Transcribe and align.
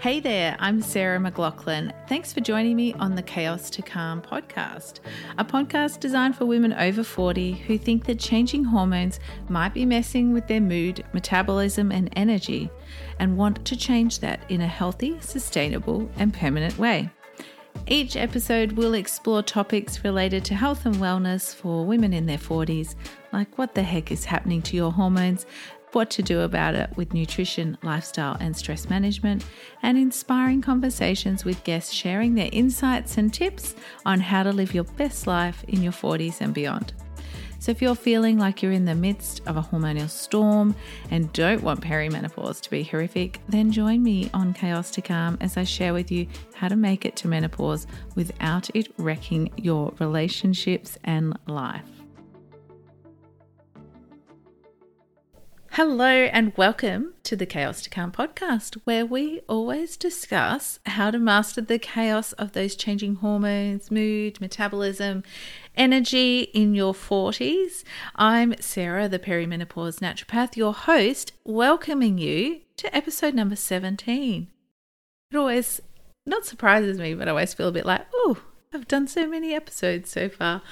Hey 0.00 0.18
there, 0.18 0.56
I'm 0.58 0.80
Sarah 0.80 1.20
McLaughlin. 1.20 1.92
Thanks 2.08 2.32
for 2.32 2.40
joining 2.40 2.74
me 2.74 2.94
on 2.94 3.16
the 3.16 3.22
Chaos 3.22 3.68
to 3.68 3.82
Calm 3.82 4.22
podcast, 4.22 5.00
a 5.36 5.44
podcast 5.44 6.00
designed 6.00 6.36
for 6.36 6.46
women 6.46 6.72
over 6.72 7.04
40 7.04 7.52
who 7.52 7.76
think 7.76 8.06
that 8.06 8.18
changing 8.18 8.64
hormones 8.64 9.20
might 9.50 9.74
be 9.74 9.84
messing 9.84 10.32
with 10.32 10.46
their 10.46 10.62
mood, 10.62 11.04
metabolism, 11.12 11.92
and 11.92 12.08
energy, 12.16 12.70
and 13.18 13.36
want 13.36 13.62
to 13.66 13.76
change 13.76 14.20
that 14.20 14.50
in 14.50 14.62
a 14.62 14.66
healthy, 14.66 15.20
sustainable, 15.20 16.10
and 16.16 16.32
permanent 16.32 16.78
way. 16.78 17.10
Each 17.86 18.16
episode 18.16 18.72
will 18.72 18.94
explore 18.94 19.42
topics 19.42 20.02
related 20.02 20.46
to 20.46 20.54
health 20.54 20.86
and 20.86 20.96
wellness 20.96 21.54
for 21.54 21.84
women 21.84 22.14
in 22.14 22.24
their 22.24 22.38
40s, 22.38 22.94
like 23.34 23.58
what 23.58 23.74
the 23.74 23.82
heck 23.82 24.10
is 24.10 24.24
happening 24.24 24.62
to 24.62 24.76
your 24.76 24.92
hormones 24.92 25.44
what 25.92 26.10
to 26.10 26.22
do 26.22 26.40
about 26.40 26.74
it 26.74 26.90
with 26.96 27.14
nutrition, 27.14 27.76
lifestyle, 27.82 28.36
and 28.40 28.56
stress 28.56 28.88
management, 28.88 29.44
and 29.82 29.98
inspiring 29.98 30.62
conversations 30.62 31.44
with 31.44 31.62
guests 31.64 31.92
sharing 31.92 32.34
their 32.34 32.50
insights 32.52 33.18
and 33.18 33.32
tips 33.32 33.74
on 34.06 34.20
how 34.20 34.42
to 34.42 34.52
live 34.52 34.74
your 34.74 34.84
best 34.84 35.26
life 35.26 35.64
in 35.68 35.82
your 35.82 35.92
40s 35.92 36.40
and 36.40 36.54
beyond. 36.54 36.92
So, 37.60 37.70
if 37.70 37.82
you're 37.82 37.94
feeling 37.94 38.38
like 38.38 38.62
you're 38.62 38.72
in 38.72 38.86
the 38.86 38.94
midst 38.94 39.46
of 39.46 39.58
a 39.58 39.62
hormonal 39.62 40.08
storm 40.08 40.74
and 41.10 41.30
don't 41.34 41.62
want 41.62 41.82
perimenopause 41.82 42.58
to 42.62 42.70
be 42.70 42.82
horrific, 42.82 43.38
then 43.50 43.70
join 43.70 44.02
me 44.02 44.30
on 44.32 44.54
Chaos 44.54 44.90
to 44.92 45.02
Calm 45.02 45.36
as 45.42 45.58
I 45.58 45.64
share 45.64 45.92
with 45.92 46.10
you 46.10 46.26
how 46.54 46.68
to 46.68 46.76
make 46.76 47.04
it 47.04 47.16
to 47.16 47.28
menopause 47.28 47.86
without 48.14 48.74
it 48.74 48.88
wrecking 48.96 49.52
your 49.58 49.92
relationships 49.98 50.96
and 51.04 51.38
life. 51.46 51.99
Hello, 55.74 56.04
and 56.04 56.52
welcome 56.56 57.14
to 57.22 57.36
the 57.36 57.46
Chaos 57.46 57.80
to 57.82 57.90
Calm 57.90 58.10
podcast, 58.10 58.76
where 58.82 59.06
we 59.06 59.40
always 59.48 59.96
discuss 59.96 60.80
how 60.84 61.12
to 61.12 61.18
master 61.20 61.60
the 61.60 61.78
chaos 61.78 62.32
of 62.32 62.52
those 62.52 62.74
changing 62.74 63.14
hormones, 63.14 63.88
mood, 63.88 64.40
metabolism, 64.40 65.22
energy 65.76 66.40
in 66.52 66.74
your 66.74 66.92
40s. 66.92 67.84
I'm 68.16 68.56
Sarah, 68.58 69.08
the 69.08 69.20
perimenopause 69.20 70.00
naturopath, 70.00 70.56
your 70.56 70.74
host, 70.74 71.34
welcoming 71.44 72.18
you 72.18 72.62
to 72.78 72.94
episode 72.94 73.34
number 73.34 73.54
17. 73.54 74.48
It 75.30 75.36
always 75.36 75.80
not 76.26 76.44
surprises 76.44 76.98
me, 76.98 77.14
but 77.14 77.28
I 77.28 77.30
always 77.30 77.54
feel 77.54 77.68
a 77.68 77.72
bit 77.72 77.86
like, 77.86 78.06
oh, 78.12 78.42
I've 78.74 78.88
done 78.88 79.06
so 79.06 79.28
many 79.28 79.54
episodes 79.54 80.10
so 80.10 80.28
far. 80.28 80.62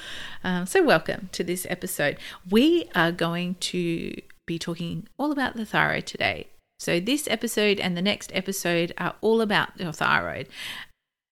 Um, 0.42 0.66
so, 0.66 0.82
welcome 0.82 1.28
to 1.32 1.44
this 1.44 1.68
episode. 1.70 2.18
We 2.50 2.90
are 2.96 3.12
going 3.12 3.54
to 3.60 4.20
be 4.48 4.58
talking 4.58 5.06
all 5.16 5.30
about 5.30 5.54
the 5.54 5.64
thyroid 5.64 6.06
today. 6.06 6.48
So, 6.80 6.98
this 7.00 7.28
episode 7.28 7.78
and 7.78 7.96
the 7.96 8.02
next 8.02 8.30
episode 8.34 8.92
are 8.98 9.14
all 9.20 9.40
about 9.40 9.78
your 9.78 9.92
thyroid. 9.92 10.48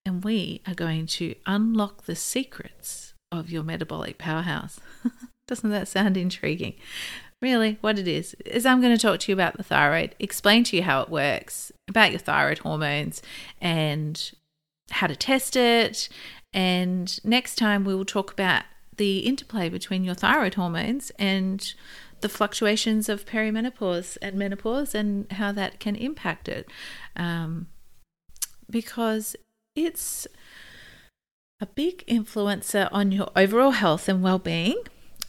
And 0.05 0.23
we 0.23 0.61
are 0.67 0.75
going 0.75 1.07
to 1.07 1.35
unlock 1.47 2.05
the 2.05 2.15
secrets 2.15 3.15
of 3.33 3.51
your 3.51 3.65
metabolic 3.65 4.19
powerhouse. 4.19 4.79
Doesn't 5.49 5.71
that 5.71 5.89
sound 5.89 6.17
intriguing? 6.17 6.75
Really, 7.43 7.79
what 7.81 7.99
it 7.99 8.09
is, 8.09 8.35
is 8.45 8.65
I'm 8.65 8.81
going 8.81 8.97
to 8.97 9.01
talk 9.01 9.21
to 9.21 9.33
you 9.33 9.35
about 9.35 9.57
the 9.57 9.63
thyroid, 9.63 10.15
explain 10.19 10.65
to 10.65 10.77
you 10.77 10.83
how 10.83 11.03
it 11.03 11.11
works, 11.11 11.71
about 11.89 12.11
your 12.11 12.21
thyroid 12.21 12.59
hormones, 12.59 13.21
and 13.61 14.33
how 14.91 15.07
to 15.07 15.17
test 15.17 15.55
it. 15.55 16.09
And 16.53 17.19
next 17.25 17.57
time, 17.57 17.85
we 17.85 17.95
will 17.95 18.05
talk 18.05 18.33
about 18.33 18.65
the 18.97 19.19
interplay 19.19 19.69
between 19.69 20.05
your 20.05 20.15
thyroid 20.15 20.55
hormones 20.55 21.11
and 21.19 21.75
the 22.27 22.37
fluctuations 22.37 23.09
of 23.09 23.25
perimenopause 23.25 24.19
and 24.21 24.35
menopause 24.37 24.97
and 24.97 25.31
how 25.31 25.53
that 25.53 25.79
can 25.79 25.95
impact 25.95 26.49
it. 26.49 26.69
Um, 27.15 27.69
because 28.69 29.37
it's 29.77 30.27
a 31.61 31.67
big 31.67 32.05
influencer 32.09 32.89
on 32.91 33.13
your 33.13 33.31
overall 33.37 33.71
health 33.71 34.09
and 34.09 34.25
well 34.25 34.41
being, 34.41 34.77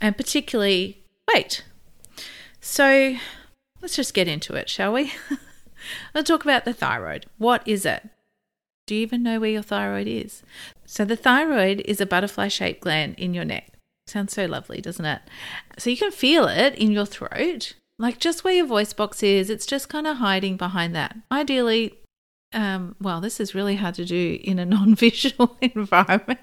and 0.01 0.17
particularly 0.17 1.03
weight. 1.31 1.63
So 2.61 3.15
let's 3.79 3.95
just 3.95 4.15
get 4.15 4.27
into 4.27 4.55
it, 4.55 4.67
shall 4.67 4.93
we? 4.93 5.13
let's 6.15 6.27
talk 6.27 6.43
about 6.43 6.65
the 6.65 6.73
thyroid. 6.73 7.27
What 7.37 7.61
is 7.67 7.85
it? 7.85 8.09
Do 8.87 8.95
you 8.95 9.01
even 9.01 9.21
know 9.21 9.39
where 9.39 9.51
your 9.51 9.61
thyroid 9.61 10.07
is? 10.07 10.41
So, 10.85 11.05
the 11.05 11.17
thyroid 11.17 11.81
is 11.81 12.01
a 12.01 12.05
butterfly 12.05 12.47
shaped 12.47 12.81
gland 12.81 13.15
in 13.19 13.35
your 13.35 13.45
neck. 13.45 13.76
Sounds 14.07 14.33
so 14.33 14.45
lovely, 14.45 14.79
doesn't 14.79 15.05
it? 15.05 15.21
So 15.77 15.89
you 15.89 15.97
can 15.97 16.11
feel 16.11 16.47
it 16.47 16.75
in 16.75 16.91
your 16.91 17.05
throat, 17.05 17.73
like 17.99 18.19
just 18.19 18.43
where 18.43 18.53
your 18.53 18.65
voice 18.65 18.93
box 18.93 19.21
is. 19.21 19.49
It's 19.49 19.65
just 19.65 19.89
kind 19.89 20.07
of 20.07 20.17
hiding 20.17 20.55
behind 20.55 20.95
that. 20.95 21.17
Ideally, 21.31 21.99
um, 22.53 22.95
well, 23.01 23.19
this 23.19 23.39
is 23.39 23.53
really 23.53 23.75
hard 23.75 23.95
to 23.95 24.05
do 24.05 24.39
in 24.41 24.59
a 24.59 24.65
non 24.65 24.95
visual 24.95 25.57
environment. 25.61 26.39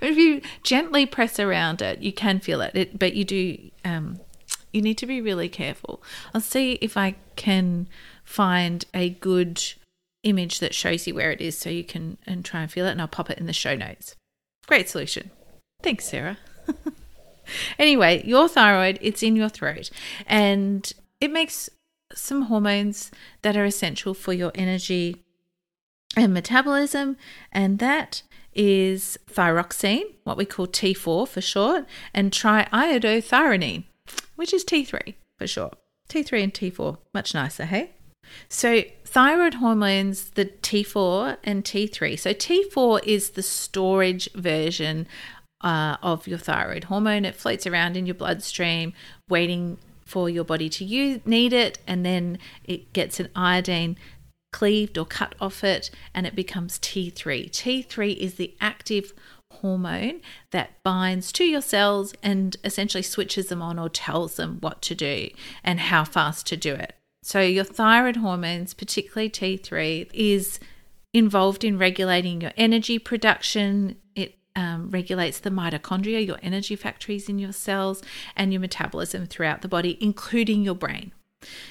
If 0.00 0.16
you 0.16 0.42
gently 0.62 1.06
press 1.06 1.38
around 1.38 1.82
it, 1.82 2.00
you 2.00 2.12
can 2.12 2.40
feel 2.40 2.60
it. 2.60 2.72
it 2.74 2.98
but 2.98 3.14
you 3.14 3.24
do, 3.24 3.70
um, 3.84 4.18
you 4.72 4.82
need 4.82 4.98
to 4.98 5.06
be 5.06 5.20
really 5.20 5.48
careful. 5.48 6.02
I'll 6.34 6.40
see 6.40 6.72
if 6.80 6.96
I 6.96 7.16
can 7.36 7.88
find 8.24 8.84
a 8.94 9.10
good 9.10 9.62
image 10.22 10.60
that 10.60 10.74
shows 10.74 11.06
you 11.06 11.14
where 11.14 11.32
it 11.32 11.40
is 11.40 11.58
so 11.58 11.68
you 11.68 11.84
can 11.84 12.16
and 12.26 12.44
try 12.44 12.62
and 12.62 12.70
feel 12.70 12.86
it, 12.86 12.92
and 12.92 13.00
I'll 13.00 13.08
pop 13.08 13.30
it 13.30 13.38
in 13.38 13.46
the 13.46 13.52
show 13.52 13.74
notes. 13.74 14.14
Great 14.66 14.88
solution. 14.88 15.30
Thanks, 15.82 16.06
Sarah. 16.06 16.38
anyway, 17.78 18.22
your 18.26 18.48
thyroid, 18.48 18.98
it's 19.00 19.22
in 19.22 19.36
your 19.36 19.48
throat 19.48 19.90
and 20.26 20.92
it 21.20 21.30
makes 21.30 21.70
some 22.14 22.42
hormones 22.42 23.10
that 23.42 23.56
are 23.56 23.64
essential 23.64 24.14
for 24.14 24.32
your 24.32 24.52
energy 24.54 25.24
and 26.16 26.34
metabolism, 26.34 27.16
and 27.50 27.78
that 27.78 28.22
is 28.54 29.18
thyroxine, 29.30 30.04
what 30.24 30.36
we 30.36 30.44
call 30.44 30.66
T4 30.66 31.26
for 31.26 31.40
short, 31.40 31.86
and 32.12 32.30
triiodothyronine, 32.30 33.84
which 34.36 34.52
is 34.52 34.64
T3 34.64 35.14
for 35.38 35.46
short. 35.46 35.78
T3 36.08 36.42
and 36.42 36.54
T4, 36.54 36.98
much 37.14 37.34
nicer, 37.34 37.64
hey? 37.64 37.92
So, 38.48 38.82
thyroid 39.04 39.54
hormones, 39.54 40.30
the 40.30 40.46
T4 40.46 41.38
and 41.44 41.64
T3. 41.64 42.18
So, 42.18 42.32
T4 42.32 43.04
is 43.04 43.30
the 43.30 43.42
storage 43.42 44.30
version 44.32 45.06
uh, 45.62 45.96
of 46.02 46.26
your 46.26 46.38
thyroid 46.38 46.84
hormone. 46.84 47.24
It 47.24 47.34
floats 47.34 47.66
around 47.66 47.96
in 47.96 48.06
your 48.06 48.14
bloodstream, 48.14 48.92
waiting 49.28 49.78
for 50.04 50.28
your 50.28 50.44
body 50.44 50.68
to 50.68 50.84
use, 50.84 51.20
need 51.24 51.52
it, 51.52 51.78
and 51.86 52.04
then 52.04 52.38
it 52.64 52.92
gets 52.92 53.20
an 53.20 53.28
iodine 53.34 53.96
cleaved 54.52 54.98
or 54.98 55.06
cut 55.06 55.34
off 55.40 55.64
it, 55.64 55.90
and 56.14 56.26
it 56.26 56.34
becomes 56.34 56.78
T3. 56.78 57.50
T3 57.50 58.16
is 58.16 58.34
the 58.34 58.54
active 58.60 59.12
hormone 59.50 60.20
that 60.50 60.82
binds 60.82 61.32
to 61.32 61.44
your 61.44 61.60
cells 61.60 62.14
and 62.22 62.56
essentially 62.64 63.02
switches 63.02 63.46
them 63.46 63.62
on 63.62 63.78
or 63.78 63.88
tells 63.88 64.36
them 64.36 64.58
what 64.60 64.82
to 64.82 64.94
do 64.94 65.30
and 65.64 65.80
how 65.80 66.04
fast 66.04 66.46
to 66.46 66.56
do 66.56 66.74
it. 66.74 66.94
So, 67.22 67.40
your 67.40 67.64
thyroid 67.64 68.16
hormones, 68.16 68.74
particularly 68.74 69.30
T3, 69.30 70.10
is 70.12 70.58
involved 71.14 71.62
in 71.62 71.78
regulating 71.78 72.40
your 72.40 72.52
energy 72.56 72.98
production. 72.98 73.96
Um, 74.54 74.90
regulates 74.90 75.40
the 75.40 75.48
mitochondria, 75.48 76.26
your 76.26 76.38
energy 76.42 76.76
factories 76.76 77.28
in 77.28 77.38
your 77.38 77.52
cells, 77.52 78.02
and 78.36 78.52
your 78.52 78.60
metabolism 78.60 79.26
throughout 79.26 79.62
the 79.62 79.68
body, 79.68 79.96
including 79.98 80.62
your 80.62 80.74
brain. 80.74 81.12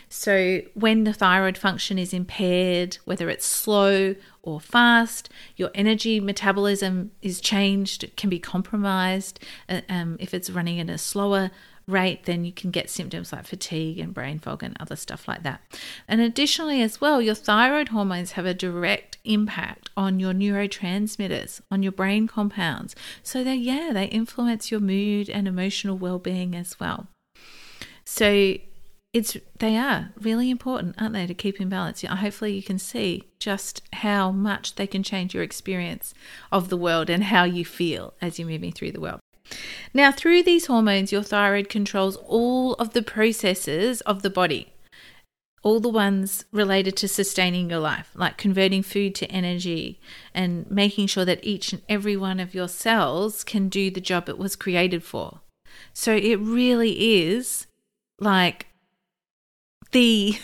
So, 0.09 0.61
when 0.73 1.03
the 1.03 1.13
thyroid 1.13 1.57
function 1.57 1.97
is 1.97 2.13
impaired, 2.13 2.97
whether 3.05 3.29
it's 3.29 3.45
slow 3.45 4.15
or 4.41 4.59
fast, 4.59 5.29
your 5.55 5.71
energy 5.73 6.19
metabolism 6.19 7.11
is 7.21 7.39
changed, 7.39 8.15
can 8.17 8.29
be 8.29 8.39
compromised. 8.39 9.39
Uh, 9.69 9.81
um, 9.87 10.17
if 10.19 10.33
it's 10.33 10.49
running 10.49 10.79
at 10.79 10.89
a 10.89 10.97
slower 10.97 11.51
rate, 11.91 12.25
then 12.25 12.45
you 12.45 12.51
can 12.51 12.71
get 12.71 12.89
symptoms 12.89 13.31
like 13.31 13.45
fatigue 13.45 13.99
and 13.99 14.13
brain 14.13 14.39
fog 14.39 14.63
and 14.63 14.75
other 14.79 14.95
stuff 14.95 15.27
like 15.27 15.43
that. 15.43 15.61
And 16.07 16.21
additionally, 16.21 16.81
as 16.81 17.01
well, 17.01 17.21
your 17.21 17.35
thyroid 17.35 17.89
hormones 17.89 18.33
have 18.33 18.45
a 18.45 18.53
direct 18.53 19.17
impact 19.23 19.89
on 19.95 20.19
your 20.19 20.33
neurotransmitters, 20.33 21.61
on 21.69 21.83
your 21.83 21.91
brain 21.91 22.27
compounds. 22.27 22.95
So 23.23 23.43
they 23.43 23.55
yeah, 23.55 23.91
they 23.93 24.05
influence 24.05 24.71
your 24.71 24.79
mood 24.79 25.29
and 25.29 25.47
emotional 25.47 25.97
well-being 25.97 26.55
as 26.55 26.79
well. 26.79 27.07
So 28.05 28.57
it's 29.13 29.35
they 29.59 29.77
are 29.77 30.11
really 30.19 30.49
important, 30.49 30.95
aren't 30.99 31.13
they, 31.13 31.27
to 31.27 31.33
keep 31.33 31.59
in 31.59 31.69
balance? 31.69 32.01
Hopefully, 32.01 32.53
you 32.53 32.63
can 32.63 32.79
see 32.79 33.23
just 33.39 33.81
how 33.93 34.31
much 34.31 34.75
they 34.75 34.87
can 34.87 35.03
change 35.03 35.33
your 35.33 35.43
experience 35.43 36.13
of 36.51 36.69
the 36.69 36.77
world 36.77 37.09
and 37.09 37.25
how 37.25 37.43
you 37.43 37.65
feel 37.65 38.13
as 38.21 38.39
you're 38.39 38.47
moving 38.47 38.71
through 38.71 38.91
the 38.93 39.01
world. 39.01 39.19
Now, 39.93 40.11
through 40.11 40.43
these 40.43 40.67
hormones, 40.67 41.11
your 41.11 41.23
thyroid 41.23 41.69
controls 41.69 42.15
all 42.17 42.73
of 42.75 42.93
the 42.93 43.01
processes 43.01 44.01
of 44.01 44.21
the 44.21 44.29
body, 44.29 44.73
all 45.63 45.79
the 45.79 45.89
ones 45.89 46.45
related 46.51 46.95
to 46.97 47.07
sustaining 47.07 47.69
your 47.69 47.79
life, 47.79 48.11
like 48.15 48.37
converting 48.37 48.83
food 48.83 49.13
to 49.15 49.31
energy 49.31 49.99
and 50.33 50.69
making 50.71 51.07
sure 51.07 51.25
that 51.25 51.43
each 51.43 51.73
and 51.73 51.81
every 51.89 52.17
one 52.17 52.39
of 52.39 52.53
your 52.53 52.67
cells 52.67 53.43
can 53.43 53.69
do 53.69 53.91
the 53.91 54.01
job 54.01 54.29
it 54.29 54.37
was 54.37 54.55
created 54.55 55.03
for. 55.03 55.41
So 55.93 56.15
it 56.15 56.39
really 56.39 57.23
is 57.23 57.67
like 58.19 58.67
the 59.91 60.37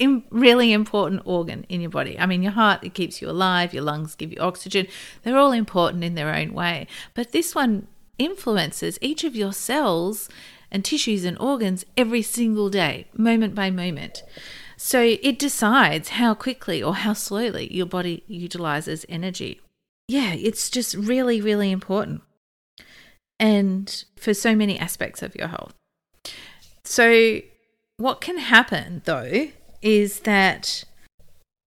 really 0.30 0.72
important 0.72 1.22
organ 1.24 1.64
in 1.68 1.80
your 1.80 1.90
body. 1.90 2.18
I 2.18 2.26
mean, 2.26 2.42
your 2.42 2.52
heart, 2.52 2.82
it 2.82 2.94
keeps 2.94 3.20
you 3.20 3.28
alive, 3.28 3.74
your 3.74 3.82
lungs 3.82 4.14
give 4.14 4.32
you 4.32 4.38
oxygen. 4.40 4.86
They're 5.22 5.38
all 5.38 5.52
important 5.52 6.04
in 6.04 6.14
their 6.14 6.34
own 6.34 6.52
way. 6.52 6.86
But 7.14 7.32
this 7.32 7.54
one 7.54 7.86
influences 8.18 8.98
each 9.00 9.24
of 9.24 9.36
your 9.36 9.52
cells 9.52 10.28
and 10.70 10.84
tissues 10.84 11.24
and 11.24 11.38
organs 11.38 11.84
every 11.96 12.22
single 12.22 12.68
day, 12.68 13.06
moment 13.16 13.54
by 13.54 13.70
moment. 13.70 14.22
So 14.76 15.00
it 15.00 15.38
decides 15.38 16.10
how 16.10 16.34
quickly 16.34 16.82
or 16.82 16.94
how 16.94 17.12
slowly 17.12 17.72
your 17.72 17.86
body 17.86 18.24
utilizes 18.26 19.06
energy. 19.08 19.60
Yeah, 20.08 20.34
it's 20.34 20.68
just 20.68 20.94
really, 20.94 21.40
really 21.40 21.70
important. 21.70 22.22
And 23.38 24.04
for 24.16 24.34
so 24.34 24.54
many 24.54 24.78
aspects 24.78 25.22
of 25.22 25.34
your 25.36 25.48
health. 25.48 25.74
So, 26.84 27.40
what 27.96 28.20
can 28.20 28.38
happen 28.38 29.02
though 29.04 29.48
is 29.80 30.20
that 30.20 30.84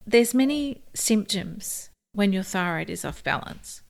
there's 0.07 0.35
many 0.35 0.83
symptoms 0.95 1.91
when 2.13 2.33
your 2.33 2.43
thyroid 2.43 2.91
is 2.91 3.05
off 3.05 3.23
balance. 3.23 3.83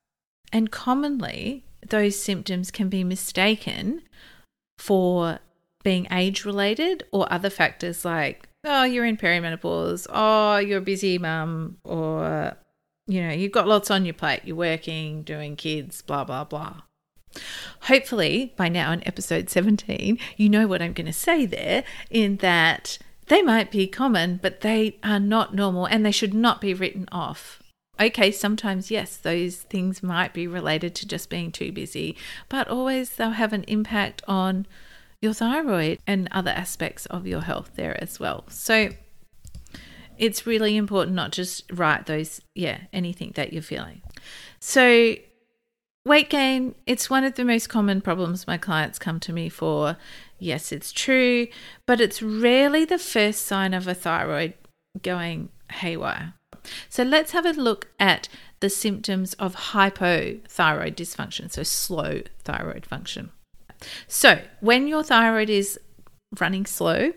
And 0.53 0.70
commonly, 0.70 1.64
those 1.88 2.19
symptoms 2.19 2.71
can 2.71 2.88
be 2.88 3.05
mistaken 3.05 4.03
for 4.79 5.38
being 5.83 6.06
age 6.11 6.44
related 6.44 7.05
or 7.12 7.33
other 7.33 7.50
factors 7.50 8.05
like, 8.05 8.49
oh, 8.65 8.85
you're 8.85 9.05
in 9.05 9.17
perimenopause, 9.17 10.06
oh, 10.11 10.56
you're 10.56 10.79
a 10.79 10.83
busy 10.83 11.19
mum, 11.19 11.77
or, 11.85 12.56
you 13.06 13.23
know, 13.23 13.33
you've 13.33 13.53
got 13.53 13.69
lots 13.69 13.91
on 13.91 14.05
your 14.05 14.15
plate, 14.15 14.41
you're 14.44 14.56
working, 14.56 15.23
doing 15.23 15.55
kids, 15.55 16.03
blah, 16.03 16.25
blah, 16.25 16.44
blah. 16.44 16.83
Hopefully, 17.83 18.53
by 18.56 18.69
now 18.69 18.93
in 18.93 19.06
episode 19.06 19.49
17, 19.49 20.19
you 20.37 20.49
know 20.49 20.67
what 20.67 20.82
I'm 20.82 20.93
going 20.93 21.06
to 21.06 21.12
say 21.12 21.47
there, 21.47 21.85
in 22.11 22.39
that 22.39 22.99
they 23.29 23.43
might 23.43 23.71
be 23.71 23.87
common, 23.87 24.41
but 24.43 24.62
they 24.62 24.99
are 25.05 25.21
not 25.21 25.55
normal 25.55 25.87
and 25.87 26.05
they 26.05 26.11
should 26.11 26.35
not 26.35 26.61
be 26.61 26.75
written 26.75 27.09
off. 27.12 27.62
Okay, 27.98 28.31
sometimes, 28.31 28.90
yes, 28.90 29.16
those 29.16 29.56
things 29.56 30.02
might 30.02 30.34
be 30.34 30.46
related 30.46 30.94
to 30.96 31.08
just 31.08 31.31
being 31.31 31.50
too 31.50 31.72
busy, 31.72 32.16
but 32.48 32.69
always 32.69 33.10
they'll 33.16 33.31
have 33.31 33.54
an 33.54 33.64
impact 33.64 34.22
on 34.28 34.66
your 35.22 35.32
thyroid 35.32 35.98
and 36.06 36.28
other 36.31 36.50
aspects 36.50 37.06
of 37.06 37.26
your 37.26 37.40
health 37.40 37.70
there 37.75 38.00
as 38.02 38.20
well. 38.20 38.44
So 38.48 38.90
it's 40.19 40.46
really 40.46 40.76
important 40.76 41.16
not 41.16 41.32
just 41.32 41.64
write 41.72 42.06
those, 42.06 42.40
yeah, 42.54 42.81
anything 42.93 43.32
that 43.34 43.52
you're 43.52 43.62
feeling. 43.62 44.02
So 44.60 45.14
weight 46.04 46.31
gain, 46.31 46.75
it's 46.87 47.08
one 47.08 47.25
of 47.25 47.34
the 47.34 47.44
most 47.44 47.69
common 47.69 48.00
problems 48.00 48.46
my 48.46 48.58
clients 48.58 48.98
come 48.98 49.20
to 49.20 49.32
me 49.32 49.48
for. 49.48 49.96
Yes, 50.38 50.70
it's 50.70 50.93
true, 50.93 51.48
but 51.87 52.00
it's 52.00 52.22
rarely 52.22 52.84
the 52.84 52.98
first 52.98 53.46
sign 53.46 53.72
of 53.72 53.88
a 53.88 53.94
thyroid 53.94 54.54
going 55.02 55.48
haywire. 55.72 56.34
So 56.89 57.03
let's 57.03 57.33
have 57.33 57.47
a 57.47 57.53
look 57.53 57.89
at 57.99 58.29
the 58.61 58.71
symptoms 58.71 59.35
of 59.35 59.55
hypothyroid 59.55 60.95
dysfunction, 60.95 61.51
so 61.51 61.63
slow 61.63 62.23
thyroid 62.45 62.87
function. 62.87 63.31
So, 64.09 64.41
when 64.61 64.89
your 64.89 65.03
thyroid 65.03 65.51
is 65.51 65.79
running 66.39 66.65
slow, 66.65 67.13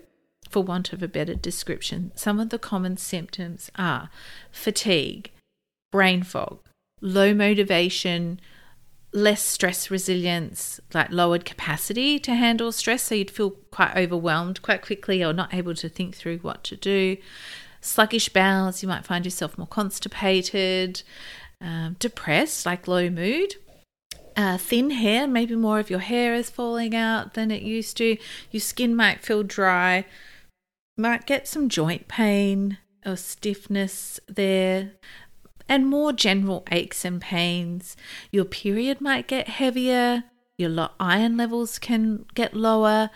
for 0.50 0.62
want 0.62 0.92
of 0.92 1.02
a 1.02 1.08
better 1.08 1.34
description, 1.34 2.12
some 2.14 2.40
of 2.40 2.50
the 2.50 2.58
common 2.58 2.96
symptoms 2.96 3.70
are 3.76 4.10
fatigue, 4.50 5.30
brain 5.92 6.22
fog, 6.22 6.58
low 7.00 7.32
motivation, 7.32 8.40
less 9.12 9.42
stress 9.42 9.90
resilience, 9.90 10.80
like 10.92 11.10
lowered 11.10 11.44
capacity 11.44 12.18
to 12.18 12.34
handle 12.34 12.72
stress. 12.72 13.04
So 13.04 13.14
you'd 13.14 13.30
feel 13.30 13.50
quite 13.50 13.96
overwhelmed 13.96 14.60
quite 14.62 14.82
quickly 14.82 15.22
or 15.22 15.32
not 15.32 15.54
able 15.54 15.74
to 15.74 15.88
think 15.88 16.16
through 16.16 16.38
what 16.38 16.64
to 16.64 16.76
do 16.76 17.16
sluggish 17.80 18.28
bowels, 18.28 18.82
you 18.82 18.88
might 18.88 19.04
find 19.04 19.24
yourself 19.24 19.56
more 19.58 19.66
constipated, 19.66 21.02
um, 21.60 21.96
depressed, 21.98 22.66
like 22.66 22.88
low 22.88 23.10
mood. 23.10 23.56
Uh, 24.36 24.56
thin 24.56 24.90
hair, 24.90 25.26
maybe 25.26 25.54
more 25.54 25.78
of 25.78 25.90
your 25.90 25.98
hair 25.98 26.34
is 26.34 26.48
falling 26.48 26.94
out 26.94 27.34
than 27.34 27.50
it 27.50 27.62
used 27.62 27.96
to. 27.96 28.16
Your 28.50 28.60
skin 28.60 28.94
might 28.94 29.22
feel 29.22 29.42
dry. 29.42 30.06
Might 30.96 31.26
get 31.26 31.48
some 31.48 31.68
joint 31.68 32.08
pain 32.08 32.78
or 33.04 33.16
stiffness 33.16 34.20
there, 34.28 34.92
and 35.68 35.86
more 35.86 36.12
general 36.12 36.64
aches 36.70 37.04
and 37.04 37.20
pains. 37.20 37.96
Your 38.30 38.44
period 38.44 39.00
might 39.00 39.26
get 39.26 39.48
heavier. 39.48 40.24
Your 40.58 40.90
iron 40.98 41.36
levels 41.36 41.78
can 41.78 42.26
get 42.34 42.54
lower. 42.54 43.10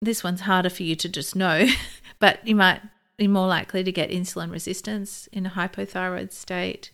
This 0.00 0.24
one's 0.24 0.42
harder 0.42 0.70
for 0.70 0.82
you 0.82 0.96
to 0.96 1.08
just 1.08 1.36
know, 1.36 1.66
but 2.18 2.46
you 2.46 2.56
might 2.56 2.80
more 3.28 3.48
likely 3.48 3.84
to 3.84 3.92
get 3.92 4.10
insulin 4.10 4.50
resistance 4.50 5.28
in 5.32 5.46
a 5.46 5.50
hypothyroid 5.50 6.32
state 6.32 6.90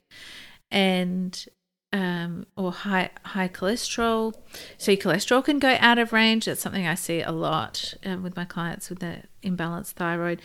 and 0.70 1.46
um, 1.93 2.46
or 2.56 2.73
high 2.73 3.11
high 3.25 3.49
cholesterol. 3.49 4.34
So 4.78 4.93
your 4.93 5.00
cholesterol 5.00 5.44
can 5.44 5.58
go 5.58 5.76
out 5.81 5.99
of 5.99 6.12
range. 6.12 6.46
That's 6.46 6.61
something 6.61 6.87
I 6.87 6.94
see 6.94 7.23
a 7.23 7.32
lot 7.32 7.94
uh, 8.05 8.19
with 8.20 8.37
my 8.37 8.44
clients 8.44 8.90
with 8.90 8.99
the 8.99 9.23
imbalanced 9.43 9.93
thyroid. 9.93 10.40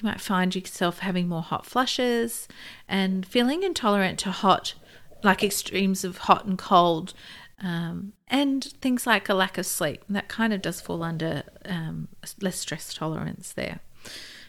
You 0.00 0.08
might 0.08 0.20
find 0.20 0.54
yourself 0.54 0.98
having 0.98 1.28
more 1.28 1.42
hot 1.42 1.64
flushes 1.66 2.48
and 2.88 3.24
feeling 3.24 3.62
intolerant 3.62 4.18
to 4.20 4.32
hot, 4.32 4.74
like 5.22 5.44
extremes 5.44 6.02
of 6.02 6.18
hot 6.18 6.44
and 6.44 6.58
cold, 6.58 7.14
um, 7.62 8.12
and 8.26 8.64
things 8.64 9.06
like 9.06 9.28
a 9.28 9.34
lack 9.34 9.56
of 9.56 9.66
sleep. 9.66 10.02
That 10.08 10.28
kind 10.28 10.52
of 10.52 10.62
does 10.62 10.80
fall 10.80 11.04
under 11.04 11.44
um, 11.64 12.08
less 12.40 12.58
stress 12.58 12.92
tolerance 12.92 13.52
there. 13.52 13.80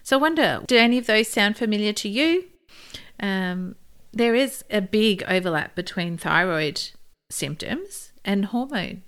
So 0.05 0.19
I 0.19 0.21
wonder, 0.21 0.61
do 0.67 0.77
any 0.77 0.99
of 0.99 1.07
those 1.07 1.27
sound 1.29 1.57
familiar 1.57 1.91
to 1.91 2.07
you? 2.07 2.43
Um, 3.19 3.75
there 4.13 4.35
is 4.35 4.63
a 4.69 4.79
big 4.79 5.23
overlap 5.27 5.73
between 5.73 6.15
thyroid 6.15 6.79
symptoms 7.31 8.13
and 8.23 8.45
hormone 8.45 9.01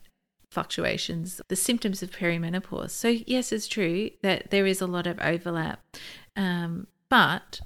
fluctuations, 0.50 1.40
the 1.50 1.56
symptoms 1.56 2.02
of 2.02 2.10
perimenopause. 2.10 2.90
So, 2.90 3.10
yes, 3.10 3.52
it's 3.52 3.68
true 3.68 4.10
that 4.24 4.50
there 4.50 4.66
is 4.66 4.82
a 4.82 4.88
lot 4.88 5.06
of 5.06 5.20
overlap, 5.20 5.84
um, 6.36 6.88
but 7.10 7.62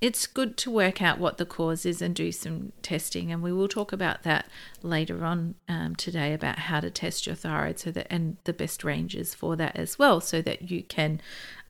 it's 0.00 0.26
good 0.26 0.56
to 0.56 0.70
work 0.70 1.02
out 1.02 1.18
what 1.18 1.36
the 1.36 1.44
cause 1.44 1.84
is 1.84 2.00
and 2.00 2.14
do 2.14 2.32
some 2.32 2.72
testing. 2.80 3.30
And 3.30 3.42
we 3.42 3.52
will 3.52 3.68
talk 3.68 3.92
about 3.92 4.22
that 4.22 4.46
later 4.82 5.24
on 5.24 5.56
um, 5.68 5.94
today 5.94 6.32
about 6.32 6.58
how 6.58 6.80
to 6.80 6.90
test 6.90 7.26
your 7.26 7.36
thyroid 7.36 7.78
so 7.78 7.90
that 7.90 8.06
and 8.08 8.38
the 8.44 8.52
best 8.52 8.82
ranges 8.82 9.34
for 9.34 9.56
that 9.56 9.76
as 9.76 9.98
well, 9.98 10.20
so 10.20 10.40
that 10.42 10.70
you 10.70 10.82
can 10.82 11.20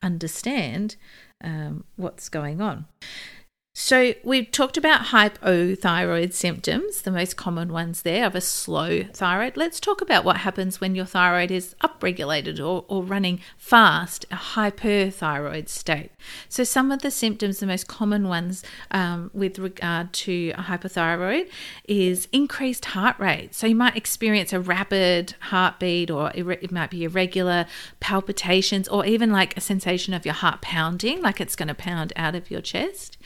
understand 0.01 0.95
um, 1.43 1.83
what's 1.97 2.29
going 2.29 2.61
on. 2.61 2.85
So, 3.73 4.15
we've 4.25 4.51
talked 4.51 4.75
about 4.75 5.05
hypothyroid 5.07 6.33
symptoms, 6.33 7.03
the 7.03 7.11
most 7.11 7.37
common 7.37 7.71
ones 7.71 8.01
there 8.01 8.25
of 8.25 8.35
a 8.35 8.41
slow 8.41 9.03
thyroid. 9.13 9.55
Let's 9.55 9.79
talk 9.79 10.01
about 10.01 10.25
what 10.25 10.37
happens 10.37 10.81
when 10.81 10.93
your 10.93 11.05
thyroid 11.05 11.51
is 11.51 11.73
upregulated 11.81 12.59
or, 12.59 12.83
or 12.89 13.01
running 13.01 13.39
fast, 13.57 14.25
a 14.29 14.35
hyperthyroid 14.35 15.69
state. 15.69 16.11
So, 16.49 16.65
some 16.65 16.91
of 16.91 17.01
the 17.01 17.09
symptoms, 17.11 17.61
the 17.61 17.65
most 17.65 17.87
common 17.87 18.27
ones 18.27 18.61
um, 18.91 19.31
with 19.33 19.57
regard 19.57 20.11
to 20.13 20.51
a 20.57 20.63
hyperthyroid, 20.63 21.49
is 21.87 22.27
increased 22.33 22.83
heart 22.83 23.17
rate. 23.19 23.55
So, 23.55 23.67
you 23.67 23.75
might 23.75 23.95
experience 23.95 24.51
a 24.51 24.59
rapid 24.59 25.35
heartbeat, 25.39 26.11
or 26.11 26.29
it 26.35 26.73
might 26.73 26.89
be 26.89 27.05
irregular 27.05 27.67
palpitations, 28.01 28.89
or 28.89 29.05
even 29.05 29.31
like 29.31 29.55
a 29.55 29.61
sensation 29.61 30.13
of 30.13 30.25
your 30.25 30.35
heart 30.35 30.59
pounding, 30.59 31.21
like 31.21 31.39
it's 31.39 31.55
going 31.55 31.69
to 31.69 31.73
pound 31.73 32.11
out 32.17 32.35
of 32.35 32.51
your 32.51 32.59
chest 32.59 33.17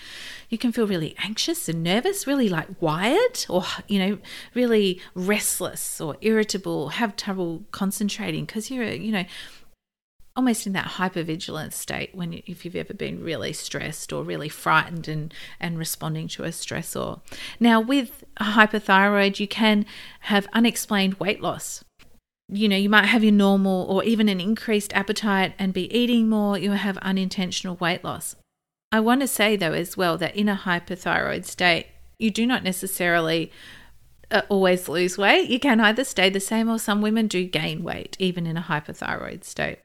you 0.50 0.58
can 0.58 0.72
feel 0.72 0.88
really 0.88 1.16
anxious 1.18 1.68
and 1.70 1.84
nervous, 1.84 2.28
really 2.28 2.50
like 2.50 2.82
wired 2.82 3.46
or, 3.50 3.64
you 3.88 4.00
know, 4.00 4.18
really 4.54 5.02
restless 5.14 6.00
or 6.00 6.18
irritable, 6.22 6.90
have 6.90 7.16
trouble 7.16 7.64
concentrating 7.72 8.46
because 8.46 8.70
you're, 8.70 8.86
you 8.86 9.12
know, 9.12 9.26
almost 10.36 10.68
in 10.68 10.74
that 10.74 10.86
hypervigilance 10.86 11.74
state 11.74 12.14
when 12.14 12.42
if 12.46 12.66
you've 12.66 12.76
ever 12.76 12.94
been 12.94 13.24
really 13.24 13.54
stressed 13.54 14.12
or 14.12 14.24
really 14.24 14.50
frightened 14.50 15.08
and 15.08 15.34
and 15.60 15.78
responding 15.78 16.28
to 16.28 16.44
a 16.44 16.50
stressor. 16.50 17.22
Now 17.60 17.80
with 17.80 18.24
hyperthyroid 18.40 19.40
you 19.40 19.48
can 19.48 19.86
have 20.22 20.48
unexplained 20.54 21.16
weight 21.16 21.42
loss. 21.42 21.84
You 22.48 22.70
know, 22.70 22.76
you 22.76 22.90
might 22.90 23.06
have 23.06 23.24
your 23.24 23.34
normal 23.34 23.88
or 23.90 24.04
even 24.04 24.30
an 24.30 24.40
increased 24.40 24.94
appetite 24.94 25.56
and 25.58 25.74
be 25.74 25.92
eating 25.96 26.30
more, 26.30 26.58
you 26.58 26.72
have 26.72 26.98
unintentional 26.98 27.76
weight 27.78 28.04
loss. 28.04 28.36
I 28.96 29.02
want 29.02 29.20
to 29.20 29.28
say, 29.28 29.58
though, 29.58 29.74
as 29.74 29.98
well, 29.98 30.18
that 30.20 30.38
in 30.38 30.48
a 30.48 30.56
hyperthyroid 30.56 31.44
state, 31.44 31.88
you 32.18 32.32
do 32.32 32.48
not 32.48 32.64
necessarily 32.64 33.52
uh, 34.32 34.44
always 34.48 34.88
lose 34.88 35.18
weight. 35.18 35.50
You 35.50 35.60
can 35.60 35.82
either 35.82 36.06
stay 36.06 36.30
the 36.30 36.40
same 36.40 36.70
or 36.70 36.80
some 36.80 37.02
women 37.02 37.28
do 37.28 37.44
gain 37.44 37.84
weight, 37.84 38.16
even 38.20 38.48
in 38.48 38.56
a 38.56 38.62
hyperthyroid 38.62 39.44
state. 39.44 39.80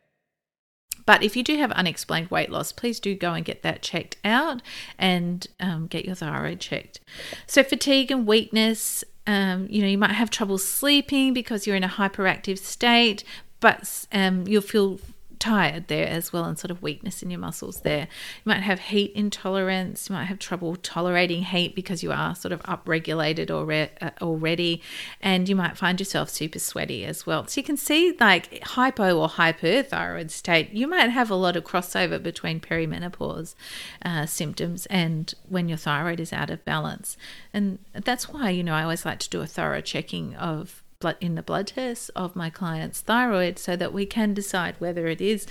But 1.06 1.24
if 1.24 1.34
you 1.36 1.42
do 1.42 1.56
have 1.56 1.72
unexplained 1.72 2.30
weight 2.30 2.50
loss, 2.50 2.70
please 2.70 3.00
do 3.00 3.16
go 3.16 3.34
and 3.34 3.44
get 3.44 3.62
that 3.62 3.82
checked 3.82 4.16
out 4.24 4.62
and 4.96 5.44
um, 5.58 5.88
get 5.88 6.04
your 6.04 6.14
thyroid 6.14 6.60
checked. 6.60 7.00
So, 7.48 7.64
fatigue 7.64 8.12
and 8.12 8.28
weakness, 8.28 9.02
um, 9.26 9.66
you 9.68 9.82
know, 9.82 9.88
you 9.88 9.98
might 9.98 10.12
have 10.12 10.30
trouble 10.30 10.56
sleeping 10.56 11.34
because 11.34 11.66
you're 11.66 11.74
in 11.74 11.82
a 11.82 11.88
hyperactive 11.88 12.58
state, 12.58 13.24
but 13.58 14.06
um, 14.12 14.46
you'll 14.46 14.62
feel 14.62 15.00
tired 15.40 15.88
there 15.88 16.06
as 16.06 16.32
well 16.32 16.44
and 16.44 16.59
sort 16.59 16.70
of 16.70 16.82
weakness 16.82 17.23
in 17.23 17.30
your 17.30 17.40
muscles 17.40 17.80
there. 17.80 18.02
You 18.02 18.50
might 18.50 18.62
have 18.62 18.78
heat 18.78 19.12
intolerance, 19.14 20.09
you 20.09 20.14
might 20.14 20.26
have 20.26 20.38
trouble 20.38 20.76
tolerating 20.76 21.42
heat 21.42 21.75
because 21.75 22.02
you 22.02 22.12
are 22.12 22.35
sort 22.35 22.52
of 22.52 22.62
upregulated 22.62 23.50
already, 23.50 23.90
uh, 24.00 24.11
already 24.20 24.82
and 25.20 25.49
you 25.49 25.56
might 25.56 25.76
find 25.76 25.99
yourself 25.99 26.30
super 26.30 26.59
sweaty 26.59 27.04
as 27.04 27.26
well. 27.26 27.47
So 27.47 27.61
you 27.61 27.64
can 27.64 27.76
see 27.76 28.14
like 28.20 28.62
hypo 28.62 29.18
or 29.18 29.28
hyperthyroid 29.28 30.30
state, 30.30 30.70
you 30.73 30.87
might 30.87 31.09
have 31.09 31.30
a 31.30 31.35
lot 31.35 31.56
of 31.56 31.64
crossover 31.64 32.23
between 32.23 32.61
perimenopause 32.61 33.54
uh, 34.04 34.26
symptoms 34.26 34.87
and 34.87 35.35
when 35.49 35.68
your 35.68 35.78
thyroid 35.78 36.20
is 36.20 36.32
out 36.32 36.50
of 36.50 36.64
balance. 36.64 37.16
And 37.52 37.78
that's 37.92 38.28
why, 38.28 38.50
you 38.50 38.62
know, 38.62 38.75
I 38.75 38.82
always 38.82 39.04
like 39.04 39.18
to 39.20 39.30
do 39.30 39.40
a 39.40 39.47
thorough 39.47 39.80
checking 39.80 40.37
of 40.37 40.82
blood 41.00 41.16
in 41.21 41.35
the 41.35 41.42
blood 41.42 41.66
tests 41.66 42.11
of 42.11 42.37
my 42.37 42.50
client's 42.50 43.00
thyroid 43.00 43.59
so 43.59 43.75
that 43.75 43.92
we 43.92 44.04
can 44.07 44.35
decide 44.35 44.76
whether 44.78 45.07
it 45.07 45.21
is 45.21 45.47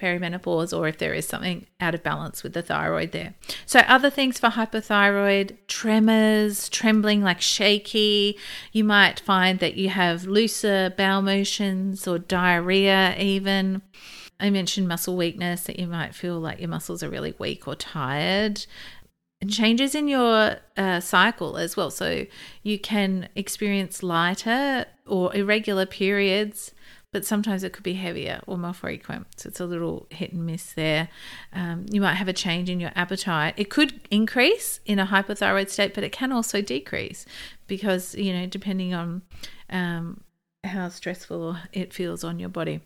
perimenopause 0.00 0.76
or 0.76 0.88
if 0.88 0.98
there 0.98 1.12
is 1.12 1.26
something 1.26 1.66
out 1.80 1.94
of 1.94 2.02
balance 2.02 2.42
with 2.42 2.54
the 2.54 2.62
thyroid 2.62 3.12
there. 3.12 3.34
So, 3.66 3.80
other 3.80 4.08
things 4.08 4.38
for 4.38 4.48
hyperthyroid 4.48 5.56
tremors, 5.66 6.68
trembling 6.68 7.22
like 7.22 7.40
shaky. 7.40 8.38
You 8.72 8.84
might 8.84 9.20
find 9.20 9.58
that 9.58 9.74
you 9.74 9.90
have 9.90 10.24
looser 10.24 10.94
bowel 10.96 11.22
motions 11.22 12.06
or 12.06 12.18
diarrhea, 12.18 13.16
even. 13.18 13.82
I 14.40 14.50
mentioned 14.50 14.88
muscle 14.88 15.16
weakness, 15.16 15.64
that 15.64 15.78
you 15.78 15.86
might 15.86 16.16
feel 16.16 16.40
like 16.40 16.58
your 16.58 16.68
muscles 16.68 17.04
are 17.04 17.08
really 17.08 17.34
weak 17.38 17.68
or 17.68 17.76
tired 17.76 18.66
changes 19.48 19.94
in 19.94 20.08
your 20.08 20.56
uh, 20.76 21.00
cycle 21.00 21.56
as 21.56 21.76
well. 21.76 21.90
So 21.90 22.26
you 22.62 22.78
can 22.78 23.28
experience 23.34 24.02
lighter 24.02 24.86
or 25.06 25.34
irregular 25.34 25.86
periods, 25.86 26.72
but 27.12 27.24
sometimes 27.24 27.62
it 27.62 27.72
could 27.72 27.82
be 27.82 27.94
heavier 27.94 28.40
or 28.46 28.56
more 28.56 28.72
frequent. 28.72 29.26
So 29.36 29.48
it's 29.48 29.60
a 29.60 29.66
little 29.66 30.06
hit 30.10 30.32
and 30.32 30.46
miss 30.46 30.72
there. 30.72 31.08
Um, 31.52 31.86
you 31.90 32.00
might 32.00 32.14
have 32.14 32.28
a 32.28 32.32
change 32.32 32.70
in 32.70 32.80
your 32.80 32.92
appetite. 32.94 33.54
It 33.56 33.68
could 33.68 34.00
increase 34.10 34.80
in 34.86 34.98
a 34.98 35.06
hypothyroid 35.06 35.68
state, 35.68 35.94
but 35.94 36.04
it 36.04 36.12
can 36.12 36.32
also 36.32 36.62
decrease 36.62 37.26
because, 37.66 38.14
you 38.14 38.32
know, 38.32 38.46
depending 38.46 38.94
on 38.94 39.22
um, 39.68 40.22
how 40.64 40.88
stressful 40.88 41.56
it 41.72 41.92
feels 41.92 42.24
on 42.24 42.38
your 42.38 42.48
body. 42.48 42.80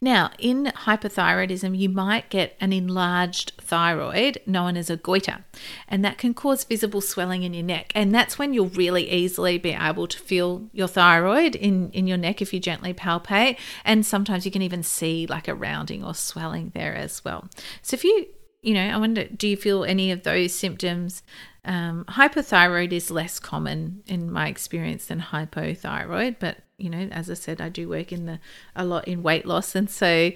Now, 0.00 0.30
in 0.38 0.66
hypothyroidism, 0.66 1.76
you 1.76 1.88
might 1.88 2.28
get 2.30 2.56
an 2.60 2.72
enlarged 2.72 3.52
thyroid 3.58 4.38
known 4.46 4.76
as 4.76 4.90
a 4.90 4.96
goiter, 4.96 5.44
and 5.88 6.04
that 6.04 6.18
can 6.18 6.34
cause 6.34 6.64
visible 6.64 7.00
swelling 7.00 7.42
in 7.42 7.54
your 7.54 7.64
neck. 7.64 7.92
And 7.94 8.14
that's 8.14 8.38
when 8.38 8.52
you'll 8.52 8.68
really 8.68 9.10
easily 9.10 9.58
be 9.58 9.72
able 9.72 10.06
to 10.06 10.18
feel 10.18 10.68
your 10.72 10.88
thyroid 10.88 11.54
in, 11.54 11.90
in 11.90 12.06
your 12.06 12.18
neck 12.18 12.42
if 12.42 12.52
you 12.52 12.60
gently 12.60 12.94
palpate. 12.94 13.58
And 13.84 14.04
sometimes 14.04 14.44
you 14.44 14.52
can 14.52 14.62
even 14.62 14.82
see 14.82 15.26
like 15.26 15.48
a 15.48 15.54
rounding 15.54 16.04
or 16.04 16.14
swelling 16.14 16.72
there 16.74 16.94
as 16.94 17.24
well. 17.24 17.48
So, 17.82 17.94
if 17.94 18.04
you, 18.04 18.26
you 18.62 18.74
know, 18.74 18.88
I 18.88 18.96
wonder, 18.96 19.24
do 19.24 19.48
you 19.48 19.56
feel 19.56 19.84
any 19.84 20.10
of 20.10 20.22
those 20.22 20.52
symptoms? 20.52 21.22
Um, 21.64 22.04
hyperthyroid 22.08 22.92
is 22.92 23.10
less 23.10 23.40
common 23.40 24.02
in 24.06 24.30
my 24.30 24.48
experience 24.48 25.06
than 25.06 25.20
hypothyroid, 25.20 26.36
but 26.38 26.58
you 26.78 26.90
know, 26.90 27.08
as 27.10 27.30
I 27.30 27.34
said, 27.34 27.60
I 27.60 27.68
do 27.68 27.88
work 27.88 28.12
in 28.12 28.26
the 28.26 28.38
a 28.74 28.84
lot 28.84 29.08
in 29.08 29.22
weight 29.22 29.46
loss, 29.46 29.74
and 29.74 29.88
so 29.88 30.32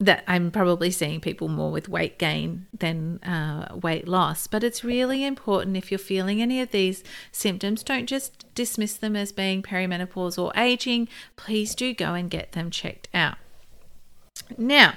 that 0.00 0.24
I'm 0.26 0.50
probably 0.50 0.90
seeing 0.90 1.20
people 1.20 1.48
more 1.48 1.70
with 1.70 1.88
weight 1.88 2.18
gain 2.18 2.66
than 2.76 3.22
uh, 3.22 3.76
weight 3.76 4.08
loss. 4.08 4.46
But 4.46 4.64
it's 4.64 4.84
really 4.84 5.24
important 5.24 5.76
if 5.76 5.90
you're 5.90 5.98
feeling 5.98 6.42
any 6.42 6.60
of 6.60 6.72
these 6.72 7.04
symptoms, 7.30 7.82
don't 7.82 8.06
just 8.06 8.52
dismiss 8.54 8.96
them 8.96 9.14
as 9.14 9.32
being 9.32 9.62
perimenopause 9.62 10.36
or 10.38 10.52
aging. 10.56 11.08
Please 11.36 11.74
do 11.74 11.94
go 11.94 12.14
and 12.14 12.28
get 12.28 12.52
them 12.52 12.70
checked 12.70 13.08
out. 13.14 13.36
Now, 14.58 14.94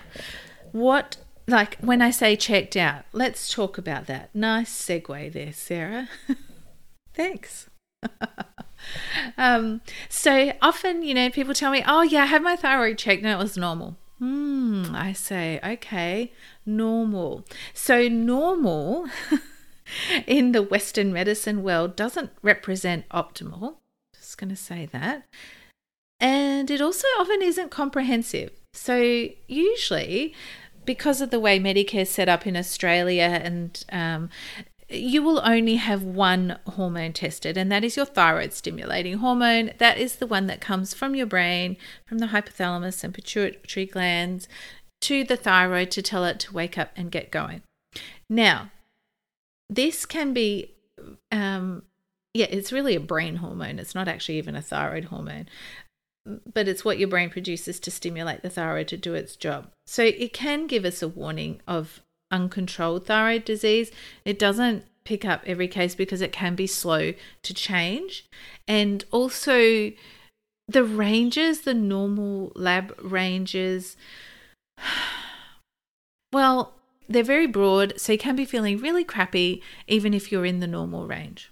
what 0.71 1.17
like 1.47 1.77
when 1.77 2.01
I 2.01 2.11
say 2.11 2.35
checked 2.35 2.75
out, 2.75 3.05
let's 3.13 3.51
talk 3.53 3.77
about 3.77 4.07
that. 4.07 4.33
Nice 4.35 4.71
segue 4.73 5.31
there, 5.31 5.53
Sarah. 5.53 6.09
Thanks. 7.13 7.69
um, 9.37 9.81
so 10.09 10.53
often, 10.61 11.03
you 11.03 11.13
know, 11.13 11.29
people 11.29 11.53
tell 11.53 11.71
me, 11.71 11.83
oh, 11.85 12.01
yeah, 12.01 12.23
I 12.23 12.27
had 12.27 12.41
my 12.41 12.55
thyroid 12.55 12.97
checked 12.97 13.23
and 13.23 13.31
it 13.31 13.37
was 13.37 13.57
normal. 13.57 13.95
Hmm, 14.19 14.95
I 14.95 15.13
say, 15.13 15.59
okay, 15.63 16.31
normal. 16.65 17.45
So, 17.73 18.07
normal 18.07 19.07
in 20.27 20.53
the 20.53 20.63
Western 20.63 21.13
medicine 21.13 21.61
world 21.61 21.95
doesn't 21.95 22.31
represent 22.41 23.07
optimal. 23.09 23.75
Just 24.15 24.37
going 24.37 24.49
to 24.49 24.55
say 24.55 24.87
that. 24.87 25.25
And 26.19 26.71
it 26.71 26.81
also 26.81 27.07
often 27.19 27.43
isn't 27.43 27.69
comprehensive. 27.69 28.49
So, 28.73 29.29
usually, 29.47 30.33
because 30.83 31.21
of 31.21 31.29
the 31.29 31.39
way 31.39 31.59
Medicare 31.59 32.01
is 32.01 32.09
set 32.09 32.27
up 32.27 32.47
in 32.47 32.57
Australia 32.57 33.39
and 33.43 33.85
um, 33.91 34.29
you 34.89 35.21
will 35.21 35.41
only 35.43 35.75
have 35.75 36.03
one 36.03 36.59
hormone 36.65 37.13
tested, 37.13 37.57
and 37.57 37.71
that 37.71 37.83
is 37.83 37.97
your 37.97 38.05
thyroid 38.05 38.53
stimulating 38.53 39.17
hormone. 39.17 39.71
That 39.79 39.97
is 39.97 40.15
the 40.15 40.27
one 40.27 40.47
that 40.47 40.61
comes 40.61 40.93
from 40.93 41.13
your 41.13 41.25
brain, 41.25 41.77
from 42.05 42.19
the 42.19 42.27
hypothalamus 42.27 43.03
and 43.03 43.13
pituitary 43.13 43.85
glands 43.85 44.47
to 45.01 45.23
the 45.23 45.37
thyroid 45.37 45.91
to 45.91 46.01
tell 46.01 46.23
it 46.23 46.39
to 46.39 46.53
wake 46.53 46.77
up 46.77 46.91
and 46.95 47.11
get 47.11 47.31
going. 47.31 47.63
Now, 48.29 48.71
this 49.69 50.05
can 50.05 50.33
be, 50.33 50.75
um, 51.31 51.83
yeah, 52.33 52.47
it's 52.49 52.71
really 52.71 52.95
a 52.95 53.01
brain 53.01 53.37
hormone. 53.37 53.79
It's 53.79 53.95
not 53.95 54.07
actually 54.07 54.37
even 54.37 54.55
a 54.55 54.61
thyroid 54.61 55.05
hormone, 55.05 55.47
but 56.53 56.67
it's 56.67 56.85
what 56.85 56.97
your 56.97 57.09
brain 57.09 57.29
produces 57.29 57.79
to 57.81 57.91
stimulate 57.91 58.41
the 58.41 58.49
thyroid 58.49 58.87
to 58.89 58.97
do 58.97 59.13
its 59.13 59.35
job. 59.35 59.67
So 59.85 60.03
it 60.03 60.33
can 60.33 60.67
give 60.67 60.85
us 60.85 61.01
a 61.01 61.07
warning 61.07 61.61
of 61.67 62.01
uncontrolled 62.31 63.05
thyroid 63.05 63.45
disease. 63.45 63.91
It 64.25 64.37
doesn't 64.39 64.85
pick 65.03 65.23
up 65.23 65.41
every 65.45 65.67
case 65.67 65.95
because 65.95 66.21
it 66.21 66.31
can 66.31 66.55
be 66.55 66.67
slow 66.67 67.13
to 67.43 67.53
change. 67.53 68.25
And 68.67 69.05
also, 69.11 69.91
the 70.67 70.83
ranges, 70.83 71.61
the 71.61 71.73
normal 71.73 72.51
lab 72.55 72.93
ranges, 73.01 73.95
well, 76.33 76.73
they're 77.09 77.23
very 77.23 77.47
broad, 77.47 77.93
so 77.97 78.11
you 78.11 78.17
can 78.17 78.35
be 78.35 78.45
feeling 78.45 78.79
really 78.79 79.05
crappy 79.05 79.61
even 79.87 80.13
if 80.13 80.31
you're 80.31 80.45
in 80.45 80.59
the 80.59 80.67
normal 80.67 81.07
range. 81.07 81.49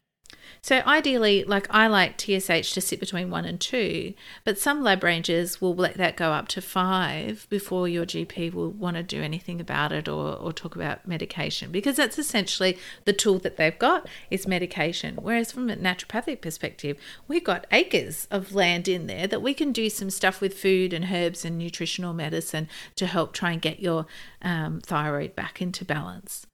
So 0.66 0.82
ideally, 0.88 1.44
like 1.44 1.68
I 1.70 1.86
like 1.86 2.20
TSH 2.20 2.74
to 2.74 2.82
sit 2.82 3.00
between 3.00 3.30
one 3.30 3.46
and 3.46 3.62
two, 3.62 4.16
but 4.44 4.58
some 4.58 4.82
lab 4.82 5.04
ranges 5.04 5.62
will 5.62 5.76
let 5.76 5.94
that 5.98 6.18
go 6.18 6.32
up 6.32 6.48
to 6.48 6.60
five 6.60 7.46
before 7.52 7.88
your 7.88 8.04
GP 8.04 8.52
will 8.52 8.72
want 8.72 8.98
to 8.98 9.04
do 9.04 9.22
anything 9.22 9.62
about 9.62 9.92
it 9.92 10.08
or, 10.08 10.34
or 10.34 10.52
talk 10.52 10.76
about 10.76 11.08
medication 11.08 11.72
because 11.72 11.98
that's 11.98 12.18
essentially 12.18 12.80
the 13.04 13.14
tool 13.14 13.38
that 13.38 13.58
they've 13.58 13.78
got 13.78 14.10
is 14.32 14.48
medication. 14.48 15.18
Whereas 15.22 15.52
from 15.52 15.70
a 15.70 15.76
naturopathic 15.76 16.42
perspective, 16.42 16.98
we've 17.28 17.44
got 17.44 17.68
acres 17.72 18.28
of 18.32 18.56
land 18.56 18.88
in 18.88 19.06
there 19.06 19.28
that 19.28 19.44
we 19.44 19.54
can 19.54 19.72
do 19.72 19.88
some 19.88 20.10
stuff 20.10 20.42
with 20.42 20.58
food 20.58 20.94
and 20.94 21.14
herbs 21.14 21.46
and 21.46 21.60
nutritional 21.60 22.16
medicine 22.16 22.68
to 22.96 23.06
help 23.06 23.34
try 23.34 23.52
and 23.52 23.62
get 23.62 23.82
your 23.82 24.08
um, 24.42 24.82
thyroid 24.82 25.36
back 25.36 25.62
into 25.62 25.86
balance. 25.86 26.48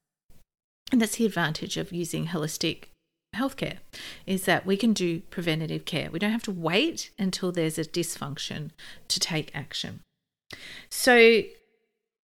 And 0.91 1.01
that's 1.01 1.15
the 1.15 1.25
advantage 1.25 1.77
of 1.77 1.93
using 1.93 2.27
holistic 2.27 2.87
healthcare 3.35 3.77
is 4.25 4.45
that 4.45 4.65
we 4.65 4.77
can 4.77 4.93
do 4.93 5.21
preventative 5.29 5.85
care. 5.85 6.09
We 6.11 6.19
don't 6.19 6.31
have 6.31 6.43
to 6.43 6.51
wait 6.51 7.11
until 7.17 7.51
there's 7.51 7.77
a 7.77 7.83
dysfunction 7.83 8.71
to 9.07 9.19
take 9.19 9.55
action. 9.55 10.01
So 10.89 11.43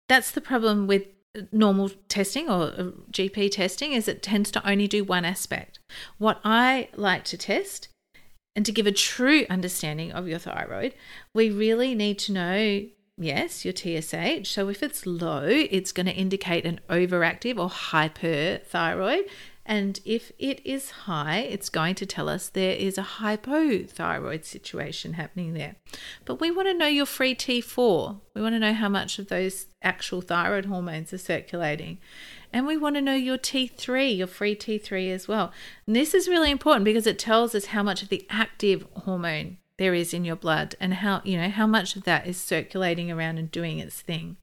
that's 0.09 0.31
the 0.31 0.41
problem 0.41 0.88
with 0.88 1.03
normal 1.51 1.89
testing 2.07 2.50
or 2.50 2.63
uh, 2.63 2.91
GP 3.12 3.51
testing 3.51 3.91
is 3.93 4.07
it 4.07 4.24
tends 4.24 4.51
to 4.51 4.67
only 4.67 4.88
do 4.88 5.03
one 5.03 5.25
aspect. 5.25 5.79
What 6.17 6.39
I 6.43 6.89
like 6.95 7.24
to 7.25 7.38
test 7.38 7.89
and 8.55 8.65
to 8.65 8.71
give 8.71 8.88
a 8.88 8.91
true 8.91 9.45
understanding 9.50 10.12
of 10.12 10.27
your 10.27 10.39
thyroid, 10.39 10.95
we 11.33 11.50
really 11.50 11.93
need 11.93 12.19
to 12.19 12.31
know 12.31 12.85
yes, 13.17 13.63
your 13.65 13.74
TSH. 13.74 14.50
So 14.50 14.69
if 14.69 14.83
it's 14.83 15.05
low, 15.05 15.45
it's 15.45 15.91
going 15.91 16.05
to 16.05 16.13
indicate 16.13 16.65
an 16.65 16.79
overactive 16.89 17.57
or 17.57 17.69
hyperthyroid. 17.69 19.24
And 19.65 20.00
if 20.05 20.31
it 20.38 20.63
is 20.63 20.91
high, 20.91 21.39
it's 21.39 21.69
going 21.69 21.95
to 21.95 22.05
tell 22.05 22.29
us 22.29 22.50
there 22.50 22.75
is 22.75 23.00
a 23.00 23.03
hypothyroid 23.19 24.45
situation 24.45 25.13
happening 25.13 25.53
there. 25.53 25.75
But 26.24 26.39
we 26.39 26.51
want 26.51 26.67
to 26.67 26.74
know 26.74 26.86
your 26.86 27.07
free 27.07 27.34
T4. 27.34 28.19
We 28.36 28.41
want 28.41 28.53
to 28.53 28.60
know 28.60 28.74
how 28.74 28.89
much 28.89 29.17
of 29.17 29.27
those 29.27 29.65
actual 29.81 30.22
thyroid 30.22 30.65
hormones 30.65 31.12
are 31.13 31.17
circulating. 31.17 31.98
And 32.53 32.67
we 32.67 32.77
want 32.77 32.95
to 32.95 33.01
know 33.01 33.15
your 33.15 33.39
T3, 33.39 34.15
your 34.15 34.27
free 34.27 34.55
T3 34.55 35.12
as 35.12 35.27
well. 35.27 35.51
And 35.88 35.95
this 35.95 36.13
is 36.13 36.27
really 36.27 36.51
important 36.51 36.86
because 36.86 37.07
it 37.07 37.17
tells 37.17 37.55
us 37.55 37.67
how 37.67 37.81
much 37.81 38.03
of 38.03 38.10
the 38.10 38.25
active 38.29 38.86
hormone 38.93 39.57
there 39.77 39.95
is 39.95 40.13
in 40.13 40.24
your 40.24 40.36
blood 40.36 40.75
and 40.79 40.95
how, 40.95 41.22
you 41.24 41.38
know, 41.38 41.50
how 41.50 41.65
much 41.65 41.95
of 41.95 42.03
that 42.03 42.27
is 42.27 42.38
circulating 42.38 43.12
around 43.12 43.39
and 43.39 43.51
doing 43.51 43.79
its 43.79 44.00
thing. 44.00 44.38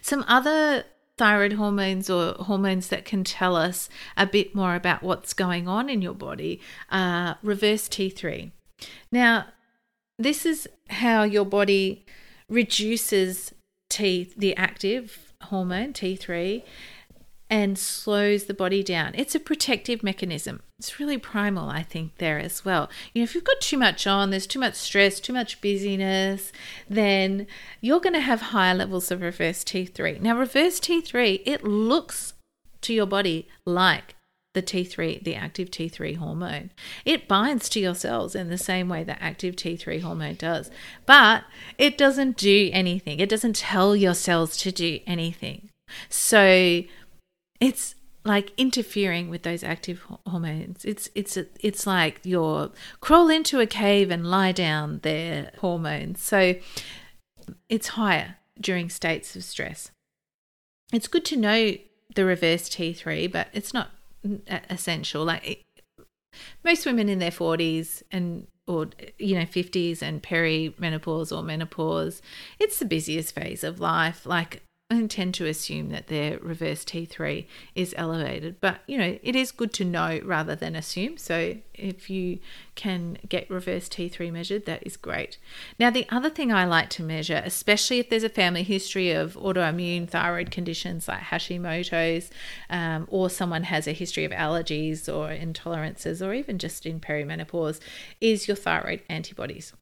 Some 0.00 0.24
other 0.28 0.84
thyroid 1.20 1.52
hormones 1.52 2.08
or 2.08 2.32
hormones 2.32 2.88
that 2.88 3.04
can 3.04 3.22
tell 3.22 3.54
us 3.54 3.90
a 4.16 4.26
bit 4.26 4.54
more 4.54 4.74
about 4.74 5.02
what's 5.02 5.34
going 5.34 5.68
on 5.68 5.90
in 5.90 6.00
your 6.00 6.14
body 6.14 6.58
are 6.90 7.36
reverse 7.42 7.90
T3. 7.90 8.52
Now, 9.12 9.48
this 10.18 10.46
is 10.46 10.66
how 10.88 11.24
your 11.24 11.44
body 11.44 12.06
reduces 12.48 13.52
T 13.90 14.32
the 14.34 14.56
active 14.56 15.34
hormone 15.42 15.92
T3 15.92 16.62
and 17.50 17.76
slows 17.76 18.44
the 18.44 18.54
body 18.54 18.82
down. 18.82 19.12
It's 19.16 19.34
a 19.34 19.40
protective 19.40 20.04
mechanism. 20.04 20.62
It's 20.78 21.00
really 21.00 21.18
primal, 21.18 21.68
I 21.68 21.82
think, 21.82 22.16
there 22.18 22.38
as 22.38 22.64
well. 22.64 22.88
You 23.12 23.20
know, 23.20 23.24
if 23.24 23.34
you've 23.34 23.44
got 23.44 23.60
too 23.60 23.76
much 23.76 24.06
on, 24.06 24.30
there's 24.30 24.46
too 24.46 24.60
much 24.60 24.76
stress, 24.76 25.18
too 25.18 25.32
much 25.32 25.60
busyness, 25.60 26.52
then 26.88 27.48
you're 27.80 28.00
going 28.00 28.14
to 28.14 28.20
have 28.20 28.40
higher 28.40 28.74
levels 28.74 29.10
of 29.10 29.20
reverse 29.20 29.64
T3. 29.64 30.20
Now, 30.20 30.38
reverse 30.38 30.78
T3, 30.78 31.42
it 31.44 31.64
looks 31.64 32.34
to 32.82 32.94
your 32.94 33.06
body 33.06 33.48
like 33.66 34.14
the 34.54 34.62
T3, 34.62 35.22
the 35.22 35.34
active 35.34 35.70
T3 35.70 36.16
hormone. 36.16 36.70
It 37.04 37.28
binds 37.28 37.68
to 37.70 37.80
your 37.80 37.94
cells 37.94 38.34
in 38.34 38.48
the 38.48 38.58
same 38.58 38.88
way 38.88 39.04
that 39.04 39.18
active 39.20 39.56
T3 39.56 40.00
hormone 40.00 40.36
does, 40.36 40.70
but 41.04 41.44
it 41.78 41.98
doesn't 41.98 42.36
do 42.36 42.70
anything. 42.72 43.18
It 43.18 43.28
doesn't 43.28 43.56
tell 43.56 43.94
your 43.94 44.14
cells 44.14 44.56
to 44.58 44.72
do 44.72 45.00
anything. 45.06 45.68
So, 46.08 46.82
it's 47.60 47.94
like 48.24 48.52
interfering 48.58 49.30
with 49.30 49.42
those 49.42 49.62
active 49.62 50.04
hormones. 50.26 50.84
It's 50.84 51.08
it's 51.14 51.38
it's 51.60 51.86
like 51.86 52.20
you're 52.22 52.70
crawl 53.00 53.28
into 53.28 53.60
a 53.60 53.66
cave 53.66 54.10
and 54.10 54.26
lie 54.26 54.52
down 54.52 55.00
their 55.02 55.52
hormones. 55.58 56.20
So 56.20 56.56
it's 57.68 57.88
higher 57.88 58.36
during 58.60 58.90
states 58.90 59.36
of 59.36 59.44
stress. 59.44 59.90
It's 60.92 61.08
good 61.08 61.24
to 61.26 61.36
know 61.36 61.74
the 62.14 62.24
reverse 62.24 62.68
T3, 62.68 63.30
but 63.30 63.48
it's 63.52 63.72
not 63.72 63.90
essential. 64.68 65.24
Like 65.24 65.48
it, 65.48 65.62
most 66.64 66.84
women 66.84 67.08
in 67.08 67.20
their 67.20 67.30
40s 67.30 68.02
and 68.10 68.46
or 68.66 68.88
you 69.18 69.34
know 69.36 69.44
50s 69.44 70.02
and 70.02 70.22
perimenopause 70.22 71.36
or 71.36 71.42
menopause, 71.42 72.20
it's 72.58 72.78
the 72.78 72.84
busiest 72.84 73.34
phase 73.34 73.64
of 73.64 73.80
life. 73.80 74.26
Like 74.26 74.62
I 74.92 75.06
tend 75.06 75.34
to 75.34 75.46
assume 75.46 75.90
that 75.90 76.08
their 76.08 76.40
reverse 76.40 76.84
T3 76.84 77.46
is 77.76 77.94
elevated, 77.96 78.60
but 78.60 78.80
you 78.88 78.98
know, 78.98 79.20
it 79.22 79.36
is 79.36 79.52
good 79.52 79.72
to 79.74 79.84
know 79.84 80.18
rather 80.24 80.56
than 80.56 80.74
assume. 80.74 81.16
So, 81.16 81.58
if 81.74 82.10
you 82.10 82.40
can 82.74 83.16
get 83.28 83.48
reverse 83.48 83.88
T3 83.88 84.32
measured, 84.32 84.66
that 84.66 84.82
is 84.84 84.96
great. 84.96 85.38
Now, 85.78 85.90
the 85.90 86.06
other 86.10 86.28
thing 86.28 86.52
I 86.52 86.64
like 86.64 86.90
to 86.90 87.04
measure, 87.04 87.40
especially 87.44 88.00
if 88.00 88.10
there's 88.10 88.24
a 88.24 88.28
family 88.28 88.64
history 88.64 89.12
of 89.12 89.34
autoimmune 89.34 90.08
thyroid 90.08 90.50
conditions 90.50 91.06
like 91.06 91.20
Hashimoto's, 91.20 92.30
um, 92.68 93.06
or 93.10 93.30
someone 93.30 93.62
has 93.62 93.86
a 93.86 93.92
history 93.92 94.24
of 94.24 94.32
allergies 94.32 95.08
or 95.08 95.28
intolerances, 95.28 96.26
or 96.26 96.34
even 96.34 96.58
just 96.58 96.84
in 96.84 96.98
perimenopause, 96.98 97.78
is 98.20 98.48
your 98.48 98.56
thyroid 98.56 99.02
antibodies 99.08 99.72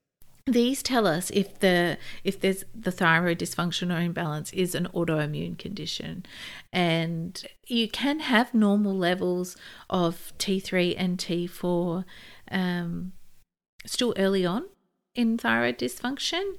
these 0.52 0.83
tell 0.83 1.07
us 1.07 1.31
if 1.31 1.59
the 1.61 1.99
if 2.25 2.40
there's 2.40 2.64
the 2.75 2.93
thyroid 2.93 3.38
dysfunction 3.38 3.95
or 3.95 4.00
imbalance 4.00 4.52
is 4.52 4.75
an 4.75 4.88
autoimmune 4.95 5.59
condition. 5.59 6.25
And 6.73 7.43
you 7.67 7.88
can 7.88 8.21
have 8.21 8.55
normal 8.55 8.97
levels 8.97 9.57
of 9.88 10.33
T3 10.38 10.95
and 10.97 11.19
T4 11.19 12.05
um, 12.50 13.12
still 13.87 14.14
early 14.17 14.45
on 14.45 14.67
in 15.14 15.38
thyroid 15.38 15.78
dysfunction. 15.78 16.55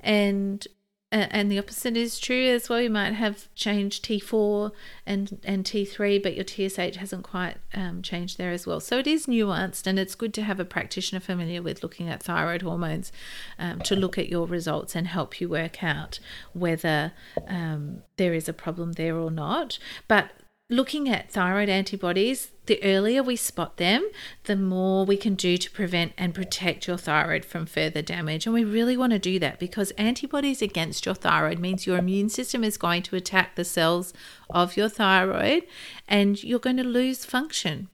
And 0.00 0.66
and 1.12 1.50
the 1.50 1.58
opposite 1.58 1.96
is 1.96 2.20
true 2.20 2.46
as 2.46 2.68
well. 2.68 2.80
You 2.80 2.90
might 2.90 3.14
have 3.14 3.52
changed 3.56 4.04
T4 4.04 4.70
and, 5.04 5.40
and 5.42 5.64
T3, 5.64 6.22
but 6.22 6.36
your 6.36 6.44
TSH 6.46 6.96
hasn't 6.96 7.24
quite 7.24 7.56
um, 7.74 8.00
changed 8.00 8.38
there 8.38 8.52
as 8.52 8.64
well. 8.64 8.78
So 8.78 8.98
it 8.98 9.08
is 9.08 9.26
nuanced, 9.26 9.88
and 9.88 9.98
it's 9.98 10.14
good 10.14 10.32
to 10.34 10.42
have 10.42 10.60
a 10.60 10.64
practitioner 10.64 11.18
familiar 11.18 11.62
with 11.62 11.82
looking 11.82 12.08
at 12.08 12.22
thyroid 12.22 12.62
hormones 12.62 13.10
um, 13.58 13.80
to 13.80 13.96
look 13.96 14.18
at 14.18 14.28
your 14.28 14.46
results 14.46 14.94
and 14.94 15.08
help 15.08 15.40
you 15.40 15.48
work 15.48 15.82
out 15.82 16.20
whether 16.52 17.12
um, 17.48 18.02
there 18.16 18.32
is 18.32 18.48
a 18.48 18.52
problem 18.52 18.92
there 18.92 19.16
or 19.16 19.32
not. 19.32 19.80
But 20.06 20.30
looking 20.70 21.08
at 21.08 21.30
thyroid 21.30 21.68
antibodies, 21.68 22.52
the 22.66 22.82
earlier 22.84 23.22
we 23.22 23.34
spot 23.34 23.76
them, 23.76 24.08
the 24.44 24.54
more 24.54 25.04
we 25.04 25.16
can 25.16 25.34
do 25.34 25.56
to 25.56 25.70
prevent 25.72 26.12
and 26.16 26.34
protect 26.34 26.86
your 26.86 26.96
thyroid 26.96 27.44
from 27.44 27.66
further 27.66 28.00
damage. 28.00 28.46
And 28.46 28.54
we 28.54 28.62
really 28.62 28.96
want 28.96 29.12
to 29.12 29.18
do 29.18 29.40
that 29.40 29.58
because 29.58 29.90
antibodies 29.92 30.62
against 30.62 31.04
your 31.04 31.16
thyroid 31.16 31.58
means 31.58 31.86
your 31.86 31.98
immune 31.98 32.28
system 32.28 32.62
is 32.62 32.78
going 32.78 33.02
to 33.02 33.16
attack 33.16 33.56
the 33.56 33.64
cells 33.64 34.14
of 34.48 34.76
your 34.76 34.88
thyroid 34.88 35.64
and 36.06 36.42
you're 36.42 36.60
going 36.60 36.76
to 36.76 36.84
lose 36.84 37.24
function. 37.24 37.88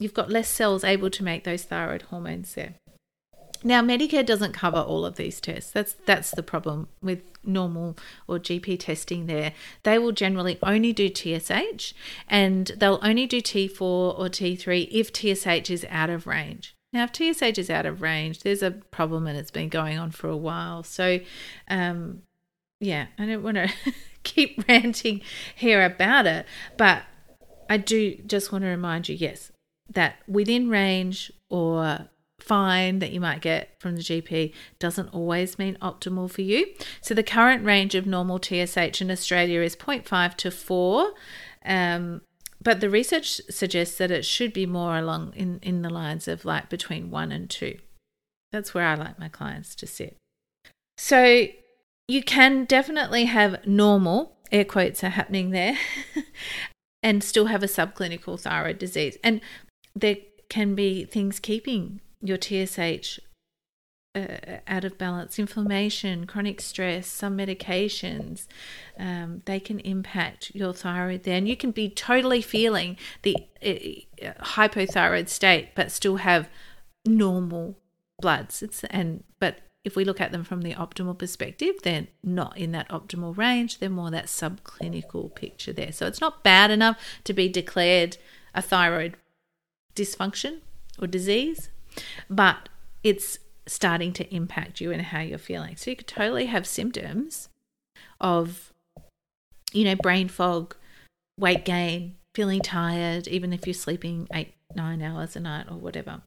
You've 0.00 0.14
got 0.14 0.30
less 0.30 0.48
cells 0.48 0.82
able 0.84 1.10
to 1.10 1.24
make 1.24 1.44
those 1.44 1.62
thyroid 1.62 2.02
hormones 2.02 2.54
there. 2.54 2.74
Now, 3.64 3.82
Medicare 3.82 4.24
doesn't 4.24 4.52
cover 4.52 4.78
all 4.78 5.04
of 5.04 5.16
these 5.16 5.40
tests. 5.40 5.70
That's 5.70 5.94
that's 6.06 6.30
the 6.30 6.42
problem 6.42 6.88
with 7.02 7.22
normal 7.44 7.96
or 8.26 8.38
GP 8.38 8.78
testing 8.80 9.26
there. 9.26 9.52
They 9.82 9.98
will 9.98 10.12
generally 10.12 10.58
only 10.62 10.92
do 10.92 11.08
TSH 11.08 11.92
and 12.28 12.66
they'll 12.76 13.00
only 13.02 13.26
do 13.26 13.40
T4 13.40 13.80
or 13.80 14.28
T3 14.28 14.88
if 14.90 15.12
TSH 15.12 15.70
is 15.70 15.86
out 15.88 16.10
of 16.10 16.26
range. 16.26 16.74
Now, 16.92 17.04
if 17.04 17.12
TSH 17.12 17.58
is 17.58 17.70
out 17.70 17.84
of 17.84 18.00
range, 18.00 18.40
there's 18.40 18.62
a 18.62 18.70
problem 18.70 19.26
and 19.26 19.36
it's 19.36 19.50
been 19.50 19.68
going 19.68 19.98
on 19.98 20.10
for 20.10 20.28
a 20.28 20.36
while. 20.36 20.82
So, 20.82 21.20
um, 21.68 22.22
yeah, 22.80 23.06
I 23.18 23.26
don't 23.26 23.42
want 23.42 23.56
to 23.56 23.68
keep 24.22 24.64
ranting 24.68 25.20
here 25.54 25.84
about 25.84 26.26
it, 26.26 26.46
but 26.76 27.02
I 27.68 27.76
do 27.76 28.16
just 28.26 28.52
want 28.52 28.62
to 28.62 28.68
remind 28.68 29.08
you 29.08 29.16
yes, 29.16 29.52
that 29.90 30.16
within 30.26 30.70
range 30.70 31.32
or 31.50 32.08
fine 32.40 33.00
that 33.00 33.12
you 33.12 33.20
might 33.20 33.40
get 33.40 33.78
from 33.78 33.96
the 33.96 34.02
GP 34.02 34.52
doesn't 34.78 35.08
always 35.08 35.58
mean 35.58 35.76
optimal 35.82 36.30
for 36.30 36.42
you. 36.42 36.66
So 37.00 37.14
the 37.14 37.22
current 37.22 37.64
range 37.64 37.94
of 37.94 38.06
normal 38.06 38.38
TSH 38.38 39.00
in 39.00 39.10
Australia 39.10 39.60
is 39.60 39.76
0.5 39.76 40.34
to 40.36 40.50
4. 40.50 41.12
Um, 41.64 42.22
but 42.62 42.80
the 42.80 42.90
research 42.90 43.40
suggests 43.50 43.98
that 43.98 44.10
it 44.10 44.24
should 44.24 44.52
be 44.52 44.66
more 44.66 44.96
along 44.96 45.32
in, 45.34 45.58
in 45.62 45.82
the 45.82 45.90
lines 45.90 46.26
of 46.26 46.44
like 46.44 46.68
between 46.68 47.10
1 47.10 47.32
and 47.32 47.48
2. 47.48 47.78
That's 48.52 48.74
where 48.74 48.86
I 48.86 48.94
like 48.94 49.18
my 49.18 49.28
clients 49.28 49.74
to 49.76 49.86
sit. 49.86 50.16
So 50.96 51.46
you 52.08 52.22
can 52.22 52.64
definitely 52.64 53.26
have 53.26 53.66
normal, 53.66 54.36
air 54.50 54.64
quotes 54.64 55.04
are 55.04 55.10
happening 55.10 55.50
there, 55.50 55.76
and 57.02 57.22
still 57.22 57.46
have 57.46 57.62
a 57.62 57.66
subclinical 57.66 58.40
thyroid 58.40 58.78
disease. 58.78 59.18
And 59.22 59.40
there 59.94 60.16
can 60.48 60.74
be 60.74 61.04
things 61.04 61.38
keeping 61.38 62.00
your 62.20 62.38
TSH 62.40 63.20
uh, 64.14 64.58
out 64.66 64.84
of 64.84 64.98
balance, 64.98 65.38
inflammation, 65.38 66.26
chronic 66.26 66.60
stress, 66.60 67.06
some 67.06 67.36
medications, 67.36 68.46
um, 68.98 69.42
they 69.44 69.60
can 69.60 69.80
impact 69.80 70.54
your 70.54 70.72
thyroid 70.72 71.24
there. 71.24 71.36
And 71.36 71.48
you 71.48 71.56
can 71.56 71.70
be 71.70 71.88
totally 71.88 72.42
feeling 72.42 72.96
the 73.22 73.36
uh, 73.62 74.32
hypothyroid 74.42 75.28
state, 75.28 75.70
but 75.74 75.92
still 75.92 76.16
have 76.16 76.48
normal 77.06 77.78
bloods. 78.20 78.62
It's 78.62 78.84
and 78.84 79.24
but 79.38 79.60
if 79.84 79.96
we 79.96 80.04
look 80.04 80.20
at 80.20 80.32
them 80.32 80.44
from 80.44 80.62
the 80.62 80.74
optimal 80.74 81.16
perspective, 81.16 81.76
they're 81.82 82.08
not 82.22 82.58
in 82.58 82.72
that 82.72 82.88
optimal 82.88 83.36
range. 83.36 83.78
They're 83.78 83.88
more 83.88 84.10
that 84.10 84.26
subclinical 84.26 85.34
picture 85.34 85.72
there. 85.72 85.92
So 85.92 86.06
it's 86.06 86.20
not 86.20 86.42
bad 86.42 86.70
enough 86.70 86.98
to 87.24 87.32
be 87.32 87.48
declared 87.48 88.16
a 88.54 88.62
thyroid 88.62 89.16
dysfunction 89.94 90.58
or 91.00 91.06
disease, 91.06 91.70
but 92.28 92.68
it's 93.02 93.38
starting 93.66 94.12
to 94.14 94.34
impact 94.34 94.80
you 94.80 94.90
and 94.92 95.02
how 95.02 95.20
you're 95.20 95.38
feeling. 95.38 95.76
So 95.76 95.90
you 95.90 95.96
could 95.96 96.06
totally 96.06 96.46
have 96.46 96.66
symptoms 96.66 97.48
of, 98.20 98.72
you 99.72 99.84
know, 99.84 99.94
brain 99.94 100.28
fog, 100.28 100.74
weight 101.38 101.64
gain, 101.64 102.16
feeling 102.34 102.60
tired, 102.60 103.28
even 103.28 103.52
if 103.52 103.66
you're 103.66 103.74
sleeping 103.74 104.26
eight, 104.32 104.54
nine 104.74 105.02
hours 105.02 105.36
a 105.36 105.40
night 105.40 105.66
or 105.70 105.76
whatever. 105.76 106.22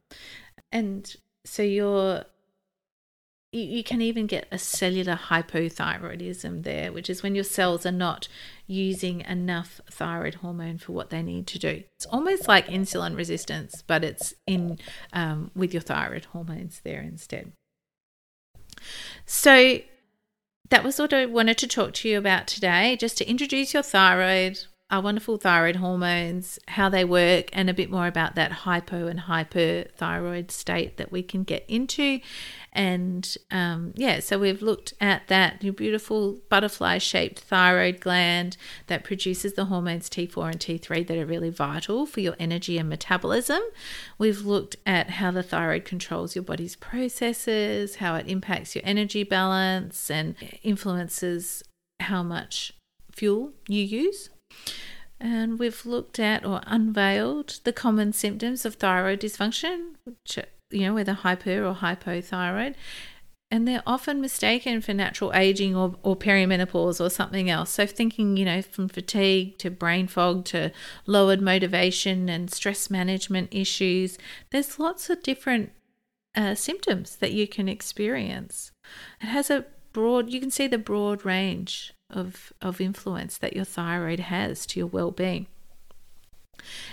And 0.70 1.14
so 1.44 1.62
you're 1.62 2.24
you, 3.52 3.84
can 3.84 4.00
even 4.00 4.26
get 4.26 4.48
a 4.50 4.58
cellular 4.58 5.14
hypothyroidism 5.14 6.62
there, 6.62 6.90
which 6.90 7.10
is 7.10 7.22
when 7.22 7.34
your 7.34 7.44
cells 7.44 7.84
are 7.84 7.92
not 7.92 8.26
using 8.66 9.20
enough 9.22 9.78
thyroid 9.90 10.36
hormone 10.36 10.78
for 10.78 10.92
what 10.92 11.10
they 11.10 11.22
need 11.22 11.46
to 11.48 11.58
do. 11.58 11.82
It's 11.94 12.06
almost 12.06 12.48
like 12.48 12.66
insulin 12.68 13.14
resistance, 13.14 13.84
but 13.86 14.02
it's 14.02 14.32
in 14.46 14.78
um, 15.12 15.50
with 15.54 15.74
your 15.74 15.82
thyroid 15.82 16.24
hormones 16.26 16.80
there 16.82 17.02
instead. 17.02 17.52
So 19.26 19.80
that 20.70 20.82
was 20.82 20.98
what 20.98 21.12
I 21.12 21.26
wanted 21.26 21.58
to 21.58 21.68
talk 21.68 21.92
to 21.94 22.08
you 22.08 22.16
about 22.16 22.46
today, 22.46 22.96
just 22.96 23.18
to 23.18 23.28
introduce 23.28 23.74
your 23.74 23.82
thyroid, 23.82 24.60
our 24.92 25.00
wonderful 25.00 25.38
thyroid 25.38 25.76
hormones, 25.76 26.58
how 26.68 26.90
they 26.90 27.02
work, 27.02 27.48
and 27.54 27.70
a 27.70 27.74
bit 27.74 27.90
more 27.90 28.06
about 28.06 28.34
that 28.34 28.52
hypo 28.52 29.06
and 29.06 29.20
hyperthyroid 29.20 30.50
state 30.50 30.98
that 30.98 31.10
we 31.10 31.22
can 31.22 31.44
get 31.44 31.64
into. 31.66 32.20
And 32.74 33.36
um, 33.50 33.94
yeah, 33.96 34.20
so 34.20 34.38
we've 34.38 34.60
looked 34.60 34.92
at 35.00 35.28
that 35.28 35.64
your 35.64 35.72
beautiful 35.72 36.40
butterfly 36.50 36.98
shaped 36.98 37.40
thyroid 37.40 38.00
gland 38.00 38.58
that 38.86 39.02
produces 39.02 39.54
the 39.54 39.64
hormones 39.66 40.10
T4 40.10 40.50
and 40.50 40.60
T3 40.60 41.06
that 41.06 41.16
are 41.16 41.26
really 41.26 41.50
vital 41.50 42.04
for 42.04 42.20
your 42.20 42.36
energy 42.38 42.76
and 42.76 42.88
metabolism. 42.88 43.62
We've 44.18 44.44
looked 44.44 44.76
at 44.84 45.08
how 45.10 45.30
the 45.30 45.42
thyroid 45.42 45.86
controls 45.86 46.36
your 46.36 46.44
body's 46.44 46.76
processes, 46.76 47.96
how 47.96 48.14
it 48.16 48.28
impacts 48.28 48.74
your 48.74 48.82
energy 48.84 49.24
balance, 49.24 50.10
and 50.10 50.34
influences 50.62 51.62
how 52.00 52.22
much 52.22 52.74
fuel 53.10 53.52
you 53.68 53.82
use. 53.82 54.28
And 55.20 55.58
we've 55.58 55.86
looked 55.86 56.18
at 56.18 56.44
or 56.44 56.60
unveiled 56.66 57.60
the 57.62 57.72
common 57.72 58.12
symptoms 58.12 58.64
of 58.64 58.74
thyroid 58.74 59.20
dysfunction, 59.20 59.94
which, 60.04 60.38
you 60.70 60.80
know, 60.80 60.94
whether 60.94 61.12
hyper 61.12 61.64
or 61.64 61.74
hypothyroid. 61.74 62.74
And 63.48 63.68
they're 63.68 63.82
often 63.86 64.20
mistaken 64.20 64.80
for 64.80 64.94
natural 64.94 65.32
aging 65.34 65.76
or, 65.76 65.94
or 66.02 66.16
perimenopause 66.16 67.00
or 67.00 67.10
something 67.10 67.50
else. 67.50 67.70
So, 67.70 67.86
thinking, 67.86 68.36
you 68.36 68.46
know, 68.46 68.62
from 68.62 68.88
fatigue 68.88 69.58
to 69.58 69.70
brain 69.70 70.08
fog 70.08 70.46
to 70.46 70.72
lowered 71.06 71.40
motivation 71.40 72.28
and 72.28 72.50
stress 72.50 72.90
management 72.90 73.50
issues, 73.52 74.18
there's 74.50 74.78
lots 74.78 75.08
of 75.10 75.22
different 75.22 75.70
uh, 76.34 76.54
symptoms 76.54 77.16
that 77.16 77.32
you 77.32 77.46
can 77.46 77.68
experience. 77.68 78.72
It 79.20 79.26
has 79.26 79.50
a 79.50 79.66
broad, 79.92 80.30
you 80.30 80.40
can 80.40 80.50
see 80.50 80.66
the 80.66 80.78
broad 80.78 81.24
range 81.24 81.92
of, 82.12 82.52
of 82.60 82.80
influence 82.80 83.38
that 83.38 83.54
your 83.54 83.64
thyroid 83.64 84.20
has 84.20 84.66
to 84.66 84.80
your 84.80 84.86
well-being. 84.86 85.46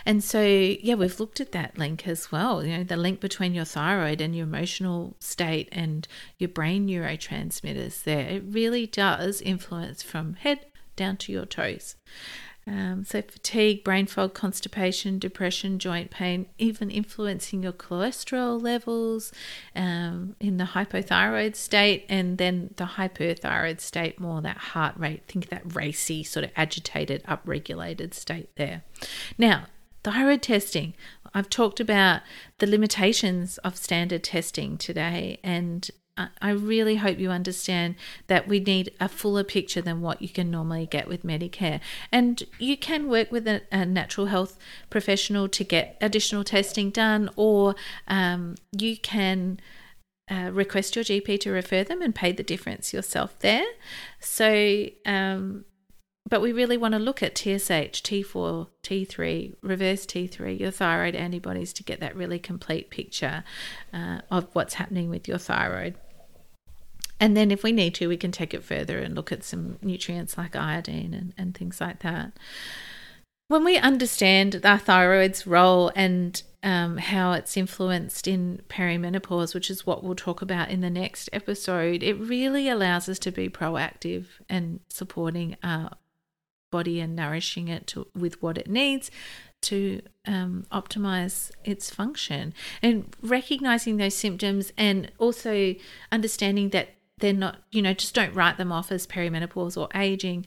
And 0.06 0.24
so, 0.24 0.42
yeah, 0.42 0.96
we've 0.96 1.20
looked 1.20 1.40
at 1.40 1.52
that 1.52 1.78
link 1.78 2.08
as 2.08 2.32
well. 2.32 2.66
You 2.66 2.78
know, 2.78 2.84
the 2.84 2.98
link 2.98 3.20
between 3.20 3.54
your 3.54 3.66
thyroid 3.66 4.20
and 4.22 4.36
your 4.36 4.48
emotional 4.48 5.16
state 5.20 5.70
and 5.72 6.08
your 6.38 6.50
brain 6.50 6.88
neurotransmitters 6.88 8.04
there. 8.04 8.28
It 8.28 8.44
really 8.48 8.88
does 8.88 9.42
influence 9.42 10.02
from 10.02 10.34
head 10.36 10.66
down 10.96 11.18
to 11.18 11.32
your 11.32 11.46
toes. 11.46 11.96
Um, 12.70 13.04
so, 13.04 13.24
fatigue, 13.24 13.84
brain 13.84 14.06
fog, 14.06 14.36
constipation, 14.36 15.18
depression, 15.18 15.80
joint 15.80 16.12
pain, 16.12 16.46
even 16.60 16.92
influencing 16.92 17.64
your 17.64 17.72
cholesterol 17.72 18.62
levels 18.62 19.32
um, 19.76 20.36
in 20.40 20.58
the 20.58 20.66
hypothyroid 20.66 21.56
state, 21.56 22.06
and 22.10 22.38
then 22.38 22.76
the 22.78 22.84
hyperthyroid 22.84 23.80
state, 23.82 24.20
more 24.20 24.40
that 24.42 24.58
heart 24.58 24.94
rate, 24.98 25.24
think 25.28 25.50
that 25.50 25.76
racy, 25.76 26.24
sort 26.24 26.44
of 26.44 26.52
agitated, 26.56 27.24
upregulated 27.24 28.14
state 28.14 28.56
there. 28.56 28.84
Now, 29.36 29.66
thyroid 30.04 30.44
testing. 30.44 30.94
I've 31.34 31.50
talked 31.50 31.80
about 31.80 32.22
the 32.60 32.68
limitations 32.68 33.58
of 33.60 33.78
standard 33.78 34.24
testing 34.24 34.78
today 34.78 35.40
and 35.44 35.90
I 36.42 36.52
really 36.52 36.98
hope 36.98 37.20
you 37.20 37.30
understand 37.30 37.96
that 38.28 38.48
we 38.48 38.60
need 38.60 38.92
a 39.00 39.08
fuller 39.08 39.44
picture 39.44 39.82
than 39.82 40.02
what 40.02 40.22
you 40.22 40.30
can 40.30 40.52
normally 40.52 40.86
get 40.86 41.08
with 41.08 41.24
Medicare. 41.24 41.80
And 42.12 42.44
you 42.58 42.78
can 42.78 43.10
work 43.10 43.32
with 43.32 43.48
a, 43.48 43.62
a 43.72 43.86
natural 43.86 44.28
health 44.28 44.58
professional 44.90 45.48
to 45.50 45.64
get 45.64 45.98
additional 46.02 46.44
testing 46.44 46.90
done, 46.90 47.30
or 47.36 47.76
um, 48.08 48.56
you 48.72 48.98
can. 48.98 49.60
Uh, 50.32 50.52
request 50.54 50.96
your 50.96 51.04
GP 51.04 51.40
to 51.40 51.50
refer 51.50 51.84
them 51.84 52.04
and 52.04 52.14
pay 52.14 52.32
the 52.32 52.44
difference 52.44 52.94
yourself 52.94 53.40
there. 53.40 53.66
So, 54.20 54.86
um, 55.04 55.66
but 56.30 56.42
we 56.42 56.52
really 56.52 56.78
want 56.78 56.94
to 56.94 57.00
look 57.00 57.24
at 57.24 57.36
TSH, 57.36 58.04
T4, 58.04 58.68
T3, 58.84 59.56
reverse 59.64 60.06
T3, 60.06 60.60
your 60.60 60.70
thyroid 60.70 61.16
antibodies 61.16 61.74
to 61.74 61.84
get 61.84 62.00
that 62.00 62.16
really 62.16 62.38
complete 62.38 62.92
picture 62.92 63.44
uh, 63.92 64.20
of 64.30 64.48
what's 64.54 64.76
happening 64.76 65.10
with 65.10 65.28
your 65.28 65.40
thyroid. 65.40 65.96
And 67.20 67.36
then, 67.36 67.52
if 67.52 67.64
we 67.64 67.72
need 67.72 67.96
to, 67.96 68.08
we 68.08 68.18
can 68.18 68.32
take 68.32 68.54
it 68.54 68.64
further 68.64 69.00
and 69.00 69.16
look 69.16 69.32
at 69.32 69.44
some 69.44 69.78
nutrients 69.82 70.38
like 70.38 70.56
iodine 70.56 71.14
and, 71.14 71.34
and 71.38 71.56
things 71.56 71.82
like 71.82 72.00
that. 72.00 72.34
When 73.50 73.64
we 73.64 73.78
understand 73.78 74.62
our 74.64 74.78
thyroid's 74.78 75.48
role 75.48 75.92
and 75.96 76.42
um, 76.62 76.98
how 76.98 77.32
it's 77.32 77.58
influenced 77.58 78.28
in 78.28 78.62
perimenopause, 78.70 79.56
which 79.56 79.72
is 79.72 79.86
what 79.86 80.04
we'll 80.04 80.16
talk 80.16 80.42
about 80.42 80.70
in 80.70 80.82
the 80.82 80.90
next 80.90 81.30
episode, 81.34 82.04
it 82.04 82.14
really 82.20 82.70
allows 82.70 83.10
us 83.10 83.18
to 83.20 83.32
be 83.32 83.50
proactive 83.50 84.26
and 84.48 84.82
supporting 84.90 85.58
our 85.64 85.92
body 86.72 87.00
and 87.00 87.16
nourishing 87.16 87.68
it 87.68 87.88
to, 87.88 88.08
with 88.14 88.42
what 88.42 88.58
it 88.58 88.70
needs 88.70 89.10
to 89.62 90.02
um, 90.26 90.66
optimize 90.72 91.52
its 91.64 91.90
function 91.90 92.54
and 92.82 93.16
recognizing 93.22 93.98
those 93.98 94.16
symptoms 94.16 94.72
and 94.78 95.12
also 95.18 95.76
understanding 96.12 96.70
that 96.70 96.90
they're 97.20 97.34
not, 97.34 97.58
you 97.72 97.82
know, 97.82 97.94
just 97.94 98.16
don't 98.16 98.34
write 98.34 98.58
them 98.58 98.72
off 98.72 98.92
as 98.92 99.08
perimenopause 99.08 99.78
or 99.78 99.90
aging. 99.96 100.46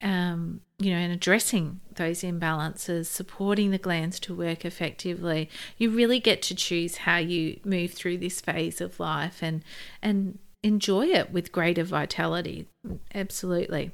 Um, 0.00 0.62
you 0.80 0.90
know, 0.90 0.96
and 0.96 1.12
addressing 1.12 1.80
those 1.94 2.22
imbalances, 2.22 3.06
supporting 3.06 3.70
the 3.70 3.78
glands 3.78 4.18
to 4.20 4.34
work 4.34 4.64
effectively, 4.64 5.48
you 5.78 5.90
really 5.90 6.18
get 6.18 6.42
to 6.42 6.56
choose 6.56 6.96
how 6.98 7.18
you 7.18 7.60
move 7.64 7.92
through 7.92 8.18
this 8.18 8.40
phase 8.40 8.80
of 8.80 8.98
life 8.98 9.44
and 9.44 9.62
and 10.02 10.40
enjoy 10.64 11.06
it 11.06 11.32
with 11.32 11.52
greater 11.52 11.84
vitality. 11.84 12.66
Absolutely. 13.14 13.92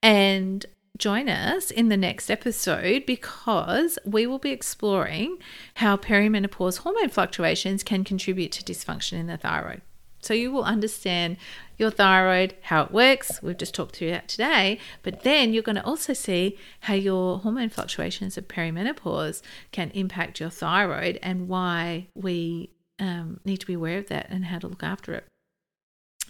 And 0.03 0.67
join 0.99 1.29
us 1.29 1.71
in 1.71 1.89
the 1.89 1.97
next 1.97 2.31
episode 2.31 3.05
because 3.05 3.99
we 4.05 4.27
will 4.27 4.39
be 4.39 4.51
exploring 4.51 5.39
how 5.75 5.97
perimenopause 5.97 6.79
hormone 6.79 7.09
fluctuations 7.09 7.83
can 7.83 8.05
contribute 8.05 8.53
to 8.53 8.63
dysfunction 8.63 9.15
in 9.15 9.27
the 9.27 9.37
thyroid. 9.37 9.83
So 10.21 10.33
you 10.33 10.51
will 10.53 10.65
understand 10.65 11.37
your 11.77 11.91
thyroid, 11.91 12.55
how 12.63 12.85
it 12.85 12.93
works. 12.93 13.43
We've 13.43 13.57
just 13.57 13.75
talked 13.75 13.97
through 13.97 14.11
that 14.11 14.29
today. 14.29 14.79
But 15.03 15.23
then 15.23 15.53
you're 15.53 15.63
going 15.63 15.77
to 15.77 15.85
also 15.85 16.15
see 16.15 16.59
how 16.81 16.95
your 16.95 17.41
hormone 17.41 17.69
fluctuations 17.69 18.39
of 18.39 18.49
perimenopause 18.49 19.43
can 19.71 19.91
impact 19.91 20.41
your 20.41 20.51
thyroid 20.51 21.19
and 21.23 21.49
why 21.49 22.07
we 22.15 22.71
um, 22.99 23.41
need 23.45 23.59
to 23.59 23.67
be 23.67 23.75
aware 23.75 23.99
of 23.99 24.09
that 24.09 24.29
and 24.31 24.47
how 24.47 24.59
to 24.61 24.69
look 24.69 24.83
after 24.83 25.13
it. 25.13 25.25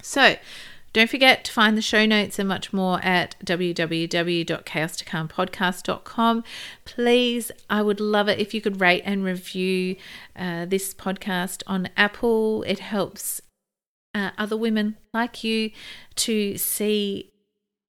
So, 0.02 0.36
don't 0.94 1.10
forget 1.10 1.44
to 1.44 1.52
find 1.52 1.76
the 1.76 1.82
show 1.82 2.06
notes 2.06 2.38
and 2.38 2.48
much 2.48 2.72
more 2.72 3.04
at 3.04 3.36
www.chaos2calmpodcast.com. 3.44 6.44
Please, 6.84 7.50
I 7.68 7.82
would 7.82 7.98
love 7.98 8.28
it 8.28 8.38
if 8.38 8.54
you 8.54 8.60
could 8.60 8.80
rate 8.80 9.02
and 9.04 9.24
review 9.24 9.96
uh, 10.36 10.66
this 10.66 10.94
podcast 10.94 11.64
on 11.66 11.88
Apple. 11.96 12.62
It 12.62 12.78
helps 12.78 13.40
uh, 14.14 14.30
other 14.38 14.56
women 14.56 14.96
like 15.12 15.42
you 15.42 15.72
to 16.14 16.56
see 16.56 17.32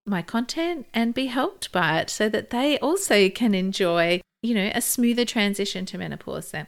my 0.07 0.23
content 0.23 0.87
and 0.91 1.13
be 1.13 1.27
helped 1.27 1.71
by 1.71 1.99
it 1.99 2.09
so 2.09 2.27
that 2.27 2.49
they 2.49 2.79
also 2.79 3.29
can 3.29 3.53
enjoy, 3.53 4.19
you 4.41 4.55
know, 4.55 4.71
a 4.73 4.81
smoother 4.81 5.25
transition 5.25 5.85
to 5.85 5.99
menopause 5.99 6.49
then. 6.49 6.65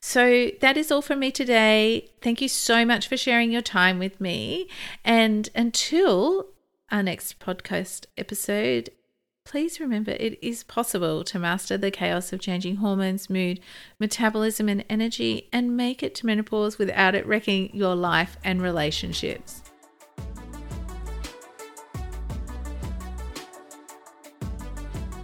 So 0.00 0.50
that 0.60 0.76
is 0.76 0.90
all 0.90 1.02
from 1.02 1.20
me 1.20 1.30
today. 1.30 2.10
Thank 2.22 2.40
you 2.40 2.48
so 2.48 2.84
much 2.84 3.08
for 3.08 3.16
sharing 3.16 3.50
your 3.50 3.62
time 3.62 3.98
with 3.98 4.20
me. 4.20 4.68
And 5.04 5.48
until 5.54 6.46
our 6.90 7.02
next 7.02 7.38
podcast 7.38 8.06
episode, 8.16 8.90
please 9.44 9.80
remember 9.80 10.10
it 10.12 10.38
is 10.42 10.62
possible 10.62 11.24
to 11.24 11.38
master 11.38 11.78
the 11.78 11.90
chaos 11.90 12.32
of 12.32 12.40
changing 12.40 12.76
hormones, 12.76 13.30
mood, 13.30 13.60
metabolism, 13.98 14.68
and 14.68 14.84
energy 14.90 15.48
and 15.52 15.76
make 15.76 16.02
it 16.02 16.14
to 16.16 16.26
menopause 16.26 16.78
without 16.78 17.14
it 17.14 17.26
wrecking 17.26 17.74
your 17.74 17.94
life 17.94 18.36
and 18.44 18.60
relationships. 18.60 19.62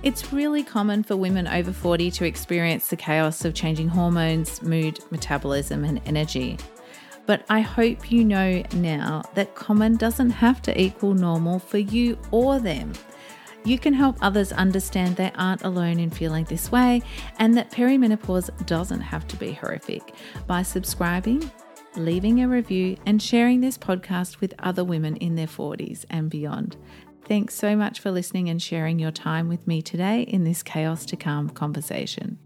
It's 0.04 0.34
really 0.34 0.62
common 0.62 1.02
for 1.02 1.16
women 1.16 1.48
over 1.48 1.72
40 1.72 2.10
to 2.10 2.26
experience 2.26 2.88
the 2.88 2.96
chaos 2.96 3.46
of 3.46 3.54
changing 3.54 3.88
hormones, 3.88 4.60
mood, 4.60 5.00
metabolism, 5.10 5.82
and 5.82 5.98
energy. 6.04 6.58
But 7.24 7.46
I 7.48 7.62
hope 7.62 8.12
you 8.12 8.22
know 8.22 8.62
now 8.74 9.22
that 9.34 9.54
common 9.54 9.96
doesn't 9.96 10.28
have 10.28 10.60
to 10.62 10.78
equal 10.78 11.14
normal 11.14 11.58
for 11.58 11.78
you 11.78 12.18
or 12.32 12.58
them. 12.58 12.92
You 13.64 13.78
can 13.78 13.94
help 13.94 14.18
others 14.20 14.52
understand 14.52 15.16
they 15.16 15.32
aren't 15.36 15.64
alone 15.64 15.98
in 15.98 16.10
feeling 16.10 16.44
this 16.44 16.70
way 16.70 17.00
and 17.38 17.56
that 17.56 17.70
perimenopause 17.70 18.66
doesn't 18.66 19.00
have 19.00 19.26
to 19.28 19.36
be 19.36 19.52
horrific 19.52 20.12
by 20.46 20.64
subscribing, 20.64 21.50
leaving 21.96 22.42
a 22.42 22.48
review, 22.48 22.98
and 23.06 23.22
sharing 23.22 23.62
this 23.62 23.78
podcast 23.78 24.42
with 24.42 24.52
other 24.58 24.84
women 24.84 25.16
in 25.16 25.34
their 25.34 25.46
40s 25.46 26.04
and 26.10 26.28
beyond. 26.28 26.76
Thanks 27.26 27.54
so 27.54 27.74
much 27.74 28.00
for 28.00 28.10
listening 28.10 28.50
and 28.50 28.60
sharing 28.60 28.98
your 28.98 29.10
time 29.10 29.48
with 29.48 29.66
me 29.66 29.80
today 29.80 30.22
in 30.22 30.44
this 30.44 30.62
chaos 30.62 31.06
to 31.06 31.16
calm 31.16 31.48
conversation. 31.48 32.38